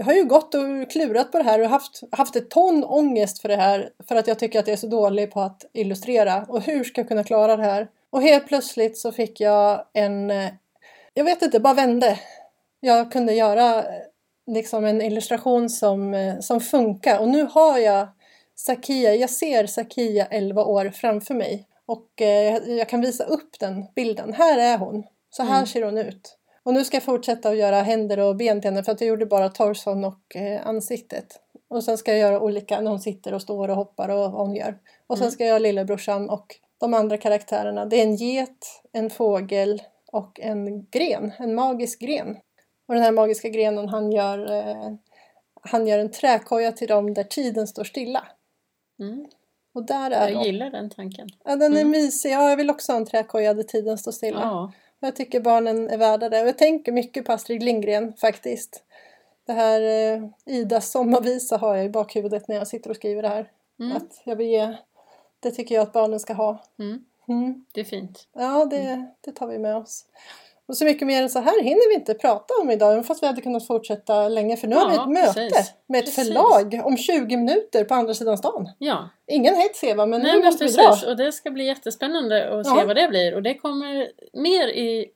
jag 0.00 0.04
har 0.04 0.12
ju 0.12 0.24
gått 0.24 0.54
och 0.54 0.90
klurat 0.90 1.32
på 1.32 1.38
det 1.38 1.44
här 1.44 1.60
och 1.60 1.68
haft, 1.68 2.00
haft 2.12 2.36
ett 2.36 2.50
ton 2.50 2.84
ångest 2.84 3.42
för 3.42 3.48
det 3.48 3.56
här 3.56 3.90
för 4.08 4.16
att 4.16 4.26
jag 4.26 4.38
tycker 4.38 4.58
att 4.58 4.66
jag 4.66 4.72
är 4.72 4.76
så 4.76 4.86
dålig 4.86 5.30
på 5.30 5.40
att 5.40 5.64
illustrera 5.72 6.44
och 6.48 6.62
hur 6.62 6.84
ska 6.84 7.00
jag 7.00 7.08
kunna 7.08 7.24
klara 7.24 7.56
det 7.56 7.62
här? 7.62 7.88
Och 8.10 8.22
helt 8.22 8.46
plötsligt 8.46 8.98
så 8.98 9.12
fick 9.12 9.40
jag 9.40 9.84
en, 9.92 10.30
eh, 10.30 10.50
jag 11.14 11.24
vet 11.24 11.42
inte, 11.42 11.60
bara 11.60 11.74
vände. 11.74 12.18
Jag 12.80 13.12
kunde 13.12 13.32
göra 13.34 13.78
eh, 13.78 14.02
liksom 14.46 14.84
en 14.84 15.02
illustration 15.02 15.70
som, 15.70 16.14
eh, 16.14 16.38
som 16.40 16.60
funkar 16.60 17.18
och 17.18 17.28
nu 17.28 17.42
har 17.50 17.78
jag 17.78 18.08
Sakia, 18.54 19.14
jag 19.14 19.30
ser 19.30 19.66
Sakia 19.66 20.26
11 20.26 20.64
år 20.64 20.90
framför 20.94 21.34
mig 21.34 21.66
och 21.86 22.08
jag 22.66 22.88
kan 22.88 23.00
visa 23.00 23.24
upp 23.24 23.58
den 23.60 23.86
bilden. 23.94 24.32
Här 24.32 24.58
är 24.58 24.78
hon. 24.78 25.04
Så 25.30 25.42
här 25.42 25.54
Mm. 25.54 25.66
ser 25.66 25.82
hon 25.82 25.98
ut. 25.98 26.36
Och 26.62 26.74
nu 26.74 26.84
ska 26.84 26.96
jag 26.96 27.02
fortsätta 27.04 27.48
att 27.48 27.56
göra 27.56 27.82
händer 27.82 28.18
och 28.20 28.36
ben 28.36 28.60
till 28.60 28.70
henne 28.70 28.84
för 28.84 28.92
att 28.92 29.00
jag 29.00 29.08
gjorde 29.08 29.26
bara 29.26 29.48
torson 29.48 30.04
och 30.04 30.36
eh, 30.36 30.66
ansiktet. 30.66 31.40
Och 31.68 31.84
sen 31.84 31.98
ska 31.98 32.10
jag 32.10 32.20
göra 32.20 32.40
olika 32.40 32.80
när 32.80 32.90
hon 32.90 33.00
sitter 33.00 33.34
och 33.34 33.42
står 33.42 33.68
och 33.68 33.76
hoppar 33.76 34.08
och 34.08 34.18
vad 34.18 34.30
hon 34.32 34.54
gör. 34.56 34.78
Och 35.06 35.18
sen 35.18 35.24
Mm. 35.24 35.32
ska 35.32 35.44
jag 35.44 35.62
lillebrorsan 35.62 36.30
och 36.30 36.46
de 36.78 36.94
andra 36.94 37.16
karaktärerna. 37.18 37.86
Det 37.86 37.96
är 37.96 38.02
en 38.02 38.16
get, 38.16 38.82
en 38.92 39.10
fågel 39.10 39.82
och 40.12 40.40
en 40.40 40.86
gren. 40.90 41.32
En 41.38 41.54
magisk 41.54 42.00
gren. 42.00 42.36
Och 42.88 42.94
den 42.94 43.02
här 43.04 43.12
magiska 43.12 43.48
grenen 43.48 43.88
han 43.88 44.12
gör, 44.12 44.52
eh, 44.52 44.92
han 45.62 45.86
gör 45.86 45.98
en 45.98 46.10
träkoja 46.10 46.72
till 46.72 46.88
dem 46.88 47.14
där 47.14 47.24
tiden 47.24 47.66
står 47.66 47.84
stilla. 47.84 48.24
Mm. 49.00 49.26
Och 49.74 49.84
där 49.86 50.10
är 50.10 50.28
Jag 50.28 50.38
de. 50.42 50.44
gillar 50.46 50.70
den 50.70 50.90
tanken. 50.90 51.28
Ja, 51.44 51.56
den 51.56 51.72
är 51.76 51.80
Mm. 51.80 51.90
mysig. 51.90 52.30
Ja, 52.30 52.50
jag 52.50 52.56
vill 52.56 52.70
också 52.70 52.92
ha 52.92 52.96
en 52.96 53.06
träkoja 53.06 53.54
där 53.54 53.62
tiden 53.62 53.98
står 53.98 54.12
stilla. 54.12 54.40
Ja. 54.40 54.72
Jag 55.00 55.16
tycker 55.16 55.40
barnen 55.40 55.90
är 55.90 55.98
värda 55.98 56.28
det. 56.28 56.38
Jag 56.38 56.58
tänker 56.58 56.92
mycket 56.92 57.24
på 57.24 57.32
Astrid 57.32 57.62
Lindgren 57.62 58.12
faktiskt. 58.12 58.84
Det 59.46 59.52
här 59.52 59.80
eh, 59.80 60.28
Idas 60.46 60.90
sommarvisa 60.90 61.56
har 61.56 61.76
jag 61.76 61.84
i 61.84 61.88
bakhuvudet 61.88 62.48
när 62.48 62.56
jag 62.56 62.68
sitter 62.68 62.90
och 62.90 62.96
skriver 62.96 63.22
det 63.22 63.28
här. 63.28 63.50
Mm. 63.80 63.96
Att 63.96 64.20
jag 64.24 64.36
vill 64.36 64.46
ge, 64.46 64.76
det 65.40 65.50
tycker 65.50 65.74
jag 65.74 65.82
att 65.82 65.92
barnen 65.92 66.20
ska 66.20 66.32
ha. 66.32 66.62
Mm. 66.78 67.04
Mm. 67.28 67.64
Det 67.72 67.80
är 67.80 67.84
fint. 67.84 68.28
Ja, 68.32 68.64
det, 68.64 69.06
det 69.20 69.32
tar 69.32 69.46
vi 69.46 69.58
med 69.58 69.76
oss. 69.76 70.04
Och 70.70 70.76
så 70.76 70.84
mycket 70.84 71.06
mer 71.06 71.22
än 71.22 71.30
så 71.30 71.38
här 71.40 71.62
hinner 71.62 71.88
vi 71.88 71.94
inte 71.94 72.14
prata 72.14 72.54
om 72.62 72.70
idag, 72.70 72.92
även 72.92 73.04
fast 73.04 73.22
vi 73.22 73.26
hade 73.26 73.40
kunnat 73.40 73.66
fortsätta 73.66 74.28
länge. 74.28 74.56
För 74.56 74.68
nu 74.68 74.76
har 74.76 74.90
vi 74.90 74.96
Ja, 74.96 75.02
ett 75.02 75.08
möte 75.08 75.48
precis. 75.50 75.72
med 75.88 75.98
ett 75.98 76.04
Precis. 76.04 76.26
förlag 76.26 76.80
om 76.84 76.96
20 76.96 77.36
minuter 77.36 77.84
på 77.84 77.94
andra 77.94 78.14
sidan 78.14 78.38
stan. 78.38 78.68
Ja, 78.78 79.08
Ingen 79.26 79.54
hets 79.56 79.84
Eva, 79.84 80.06
men 80.06 80.20
Nej, 80.20 80.38
nu 80.38 80.44
måste 80.44 80.64
vi 80.64 80.70
dra. 80.72 80.96
Och 81.06 81.16
det 81.16 81.32
ska 81.32 81.50
bli 81.50 81.64
jättespännande 81.66 82.58
att 82.60 82.66
se 82.66 82.72
Ja. 82.76 82.84
vad 82.86 82.96
det 82.96 83.08
blir. 83.08 83.34
Och 83.34 83.42
det 83.42 83.54
kommer 83.54 84.08
mer 84.32 84.68
i 84.68 85.06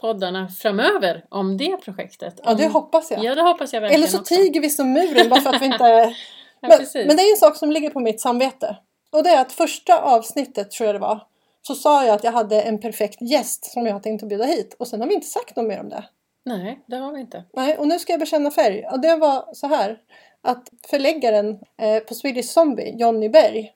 poddarna 0.00 0.48
framöver 0.48 1.24
om 1.28 1.56
det 1.56 1.76
projektet. 1.84 2.40
Ja, 2.44 2.54
det 2.54 2.66
Om- 2.66 2.72
hoppas 2.72 3.10
jag. 3.10 3.24
Ja, 3.24 3.34
det 3.34 3.42
hoppas 3.42 3.72
jag 3.72 3.80
verkligen 3.80 4.00
Eller 4.02 4.10
så 4.12 4.20
också. 4.20 4.34
tiger 4.34 4.60
vi 4.60 4.70
som 4.70 4.92
muren 4.92 5.28
bara 5.28 5.40
för 5.40 5.54
att 5.54 5.62
vi 5.62 5.66
inte... 5.66 5.84
Ja, 6.60 6.68
men, 6.68 7.06
men 7.06 7.16
det 7.16 7.22
är 7.22 7.30
en 7.30 7.36
sak 7.36 7.56
som 7.56 7.70
ligger 7.72 7.90
på 7.90 8.00
mitt 8.00 8.20
samvete. 8.20 8.76
Och 9.12 9.22
det 9.22 9.30
är 9.30 9.40
att 9.40 9.52
första 9.52 9.98
avsnittet, 10.02 10.70
tror 10.70 10.86
jag 10.86 10.94
det 10.94 10.98
var, 10.98 11.20
så 11.66 11.74
sa 11.74 12.04
jag 12.04 12.14
att 12.14 12.24
jag 12.24 12.32
hade 12.32 12.62
en 12.62 12.80
perfekt 12.80 13.20
gäst 13.20 13.64
som 13.64 13.86
jag 13.86 14.02
tänkte 14.02 14.26
bjuda 14.26 14.44
hit. 14.44 14.76
Och 14.78 14.88
sen 14.88 15.00
har 15.00 15.08
vi 15.08 15.14
inte 15.14 15.26
sagt 15.26 15.56
något 15.56 15.66
mer 15.66 15.80
om 15.80 15.88
det. 15.88 16.04
Nej, 16.44 16.80
det 16.86 16.96
har 16.96 17.12
vi 17.12 17.20
inte. 17.20 17.44
Nej, 17.52 17.78
och 17.78 17.88
nu 17.88 17.98
ska 17.98 18.12
jag 18.12 18.20
bekänna 18.20 18.50
färg. 18.50 18.86
Och 18.92 19.00
det 19.00 19.16
var 19.16 19.54
så 19.54 19.66
här 19.66 19.98
att 20.42 20.68
förläggaren 20.90 21.58
eh, 21.82 21.98
på 21.98 22.14
Swedish 22.14 22.50
Zombie, 22.50 22.94
Jonny 22.96 23.28
Berg, 23.28 23.72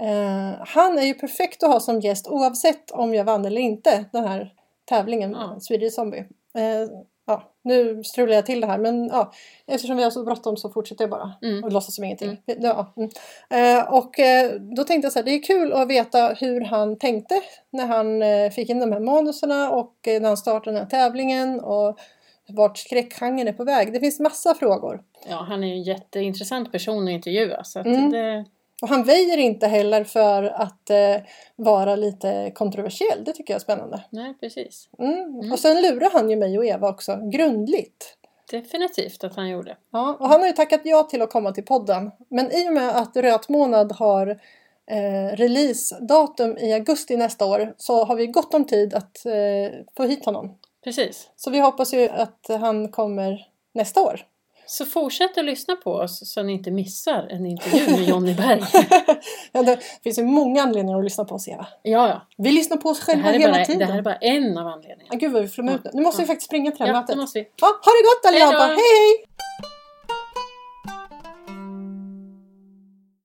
eh, 0.00 0.66
han 0.66 0.98
är 0.98 1.02
ju 1.02 1.14
perfekt 1.14 1.62
att 1.62 1.72
ha 1.72 1.80
som 1.80 2.00
gäst 2.00 2.28
oavsett 2.28 2.90
om 2.90 3.14
jag 3.14 3.24
vann 3.24 3.44
eller 3.44 3.60
inte 3.60 4.04
den 4.12 4.24
här 4.24 4.54
tävlingen, 4.84 5.30
Ja. 5.30 5.60
Swedish 5.60 5.94
Zombie. 5.94 6.24
Eh, 6.54 6.88
ja, 7.26 7.42
nu 7.64 8.04
strular 8.04 8.34
jag 8.34 8.46
till 8.46 8.60
det 8.60 8.66
här 8.66 8.78
men 8.78 9.06
ja, 9.06 9.32
eftersom 9.66 9.96
vi 9.96 10.02
har 10.02 10.10
så 10.10 10.24
bråttom 10.24 10.56
så 10.56 10.70
fortsätter 10.70 11.02
jag 11.02 11.10
bara 11.10 11.32
Mm. 11.42 11.64
och 11.64 11.72
låtsas 11.72 11.94
som 11.94 12.04
ingenting. 12.04 12.42
Ja, 12.46 12.92
mm. 12.96 13.10
eh, 13.78 13.92
och 13.94 14.18
eh, 14.18 14.52
då 14.76 14.84
tänkte 14.84 15.06
jag 15.06 15.12
så 15.12 15.18
här, 15.18 15.24
det 15.24 15.30
är 15.30 15.42
kul 15.42 15.72
att 15.72 15.88
veta 15.88 16.28
hur 16.40 16.60
han 16.60 16.98
tänkte 16.98 17.34
när 17.70 17.86
han 17.86 18.22
eh, 18.22 18.50
fick 18.50 18.70
in 18.70 18.80
de 18.80 18.92
här 18.92 19.00
manuserna 19.00 19.70
och 19.70 19.94
när 20.06 20.26
han 20.28 20.36
startade 20.36 20.76
den 20.76 20.82
här 20.84 20.90
tävlingen 20.90 21.60
och 21.60 21.98
vart 22.48 22.78
skräckgenren 22.78 23.48
är 23.48 23.52
på 23.52 23.64
väg. 23.64 23.92
Det 23.92 24.00
finns 24.00 24.20
massa 24.20 24.54
frågor. 24.54 25.02
Ja, 25.28 25.36
han 25.48 25.64
är 25.64 25.68
ju 25.68 25.72
en 25.74 25.82
jätteintressant 25.82 26.72
person 26.72 27.04
att 27.04 27.10
intervjua. 27.10 27.64
Så 27.64 27.80
att 27.80 27.86
Mm. 27.86 28.10
det, 28.10 28.44
Och 28.82 28.88
han 28.88 29.04
väjer 29.04 29.38
inte 29.38 29.66
heller 29.66 30.04
för 30.04 30.42
att 30.42 30.90
eh, 30.90 31.16
vara 31.56 31.96
lite 31.96 32.52
kontroversiell. 32.54 33.24
Det 33.24 33.32
tycker 33.32 33.54
jag 33.54 33.56
är 33.58 33.62
spännande. 33.64 34.04
nej, 34.10 34.34
precis. 34.40 34.88
Mm. 34.98 35.52
Och 35.52 35.58
sen 35.58 35.82
lurar 35.82 36.10
han 36.12 36.30
ju 36.30 36.36
mig 36.36 36.58
och 36.58 36.64
Eva 36.64 36.88
också 36.88 37.16
grundligt. 37.32 38.16
Definitivt 38.50 39.24
att 39.24 39.36
han 39.36 39.48
gjorde. 39.48 39.76
Ja, 39.90 40.16
och 40.20 40.28
han 40.28 40.40
har 40.40 40.46
ju 40.46 40.52
tackat 40.52 40.80
ja 40.84 41.02
till 41.02 41.22
att 41.22 41.30
komma 41.30 41.52
till 41.52 41.64
podden. 41.64 42.10
Men 42.28 42.52
i 42.52 42.68
och 42.68 42.72
med 42.72 42.96
att 42.96 43.16
Rötmånad 43.16 43.92
har 43.92 44.40
eh, 44.86 45.36
releasedatum 45.36 46.58
i 46.58 46.72
augusti 46.72 47.16
nästa 47.16 47.46
år 47.46 47.74
så 47.76 48.04
har 48.04 48.16
vi 48.16 48.26
gott 48.26 48.54
om 48.54 48.64
tid 48.64 48.94
att 48.94 49.26
eh, 49.26 49.78
få 49.96 50.04
hit 50.04 50.24
honom. 50.24 50.58
Precis. 50.84 51.30
Så 51.36 51.50
vi 51.50 51.60
hoppas 51.60 51.94
ju 51.94 52.08
att 52.08 52.46
han 52.48 52.88
kommer 52.88 53.46
nästa 53.74 54.02
år. 54.02 54.20
Så 54.66 54.84
fortsätt 54.86 55.38
att 55.38 55.44
lyssna 55.44 55.76
på 55.76 55.92
oss 55.92 56.32
så 56.32 56.42
ni 56.42 56.52
inte 56.52 56.70
missar 56.70 57.26
en 57.30 57.46
intervju 57.46 57.90
med 57.90 58.04
Jonny 58.08 58.34
Berg. 58.34 58.62
ja, 59.52 59.62
det 59.62 59.78
finns 60.02 60.18
ju 60.18 60.22
många 60.22 60.62
anledningar 60.62 60.98
att 60.98 61.04
lyssna 61.04 61.24
på 61.24 61.34
oss 61.34 61.48
Eva. 61.48 61.66
Ja, 61.82 62.08
ja. 62.08 62.26
Vi 62.38 62.52
lyssnar 62.52 62.76
på 62.76 62.88
oss 62.88 63.00
själva 63.00 63.28
hela 63.30 63.52
bara, 63.52 63.64
tiden. 63.64 63.78
det 63.78 63.84
här 63.86 63.98
är 63.98 64.02
bara 64.02 64.16
en 64.16 64.58
av 64.58 64.66
anledningarna. 64.66 65.08
Ja, 65.10 65.18
gud 65.18 65.32
vad 65.32 65.42
vi 65.42 65.48
flummar 65.48 65.74
ut 65.74 65.84
nu. 65.84 65.90
Nu 65.94 66.02
måste 66.02 66.22
Ja. 66.22 66.24
vi 66.24 66.26
faktiskt 66.26 66.46
springa 66.48 66.70
till 66.70 66.78
det 66.78 66.84
här 66.84 66.92
Ja, 66.94 67.00
mötet. 67.00 67.16
det 67.16 67.20
måste 67.20 67.38
vi. 67.38 67.44
Ja, 67.60 67.66
ha 67.66 67.72
det 67.92 68.02
gott 68.08 68.26
allihopa! 68.34 68.66
Hej! 68.66 68.76
hej! 68.76 69.71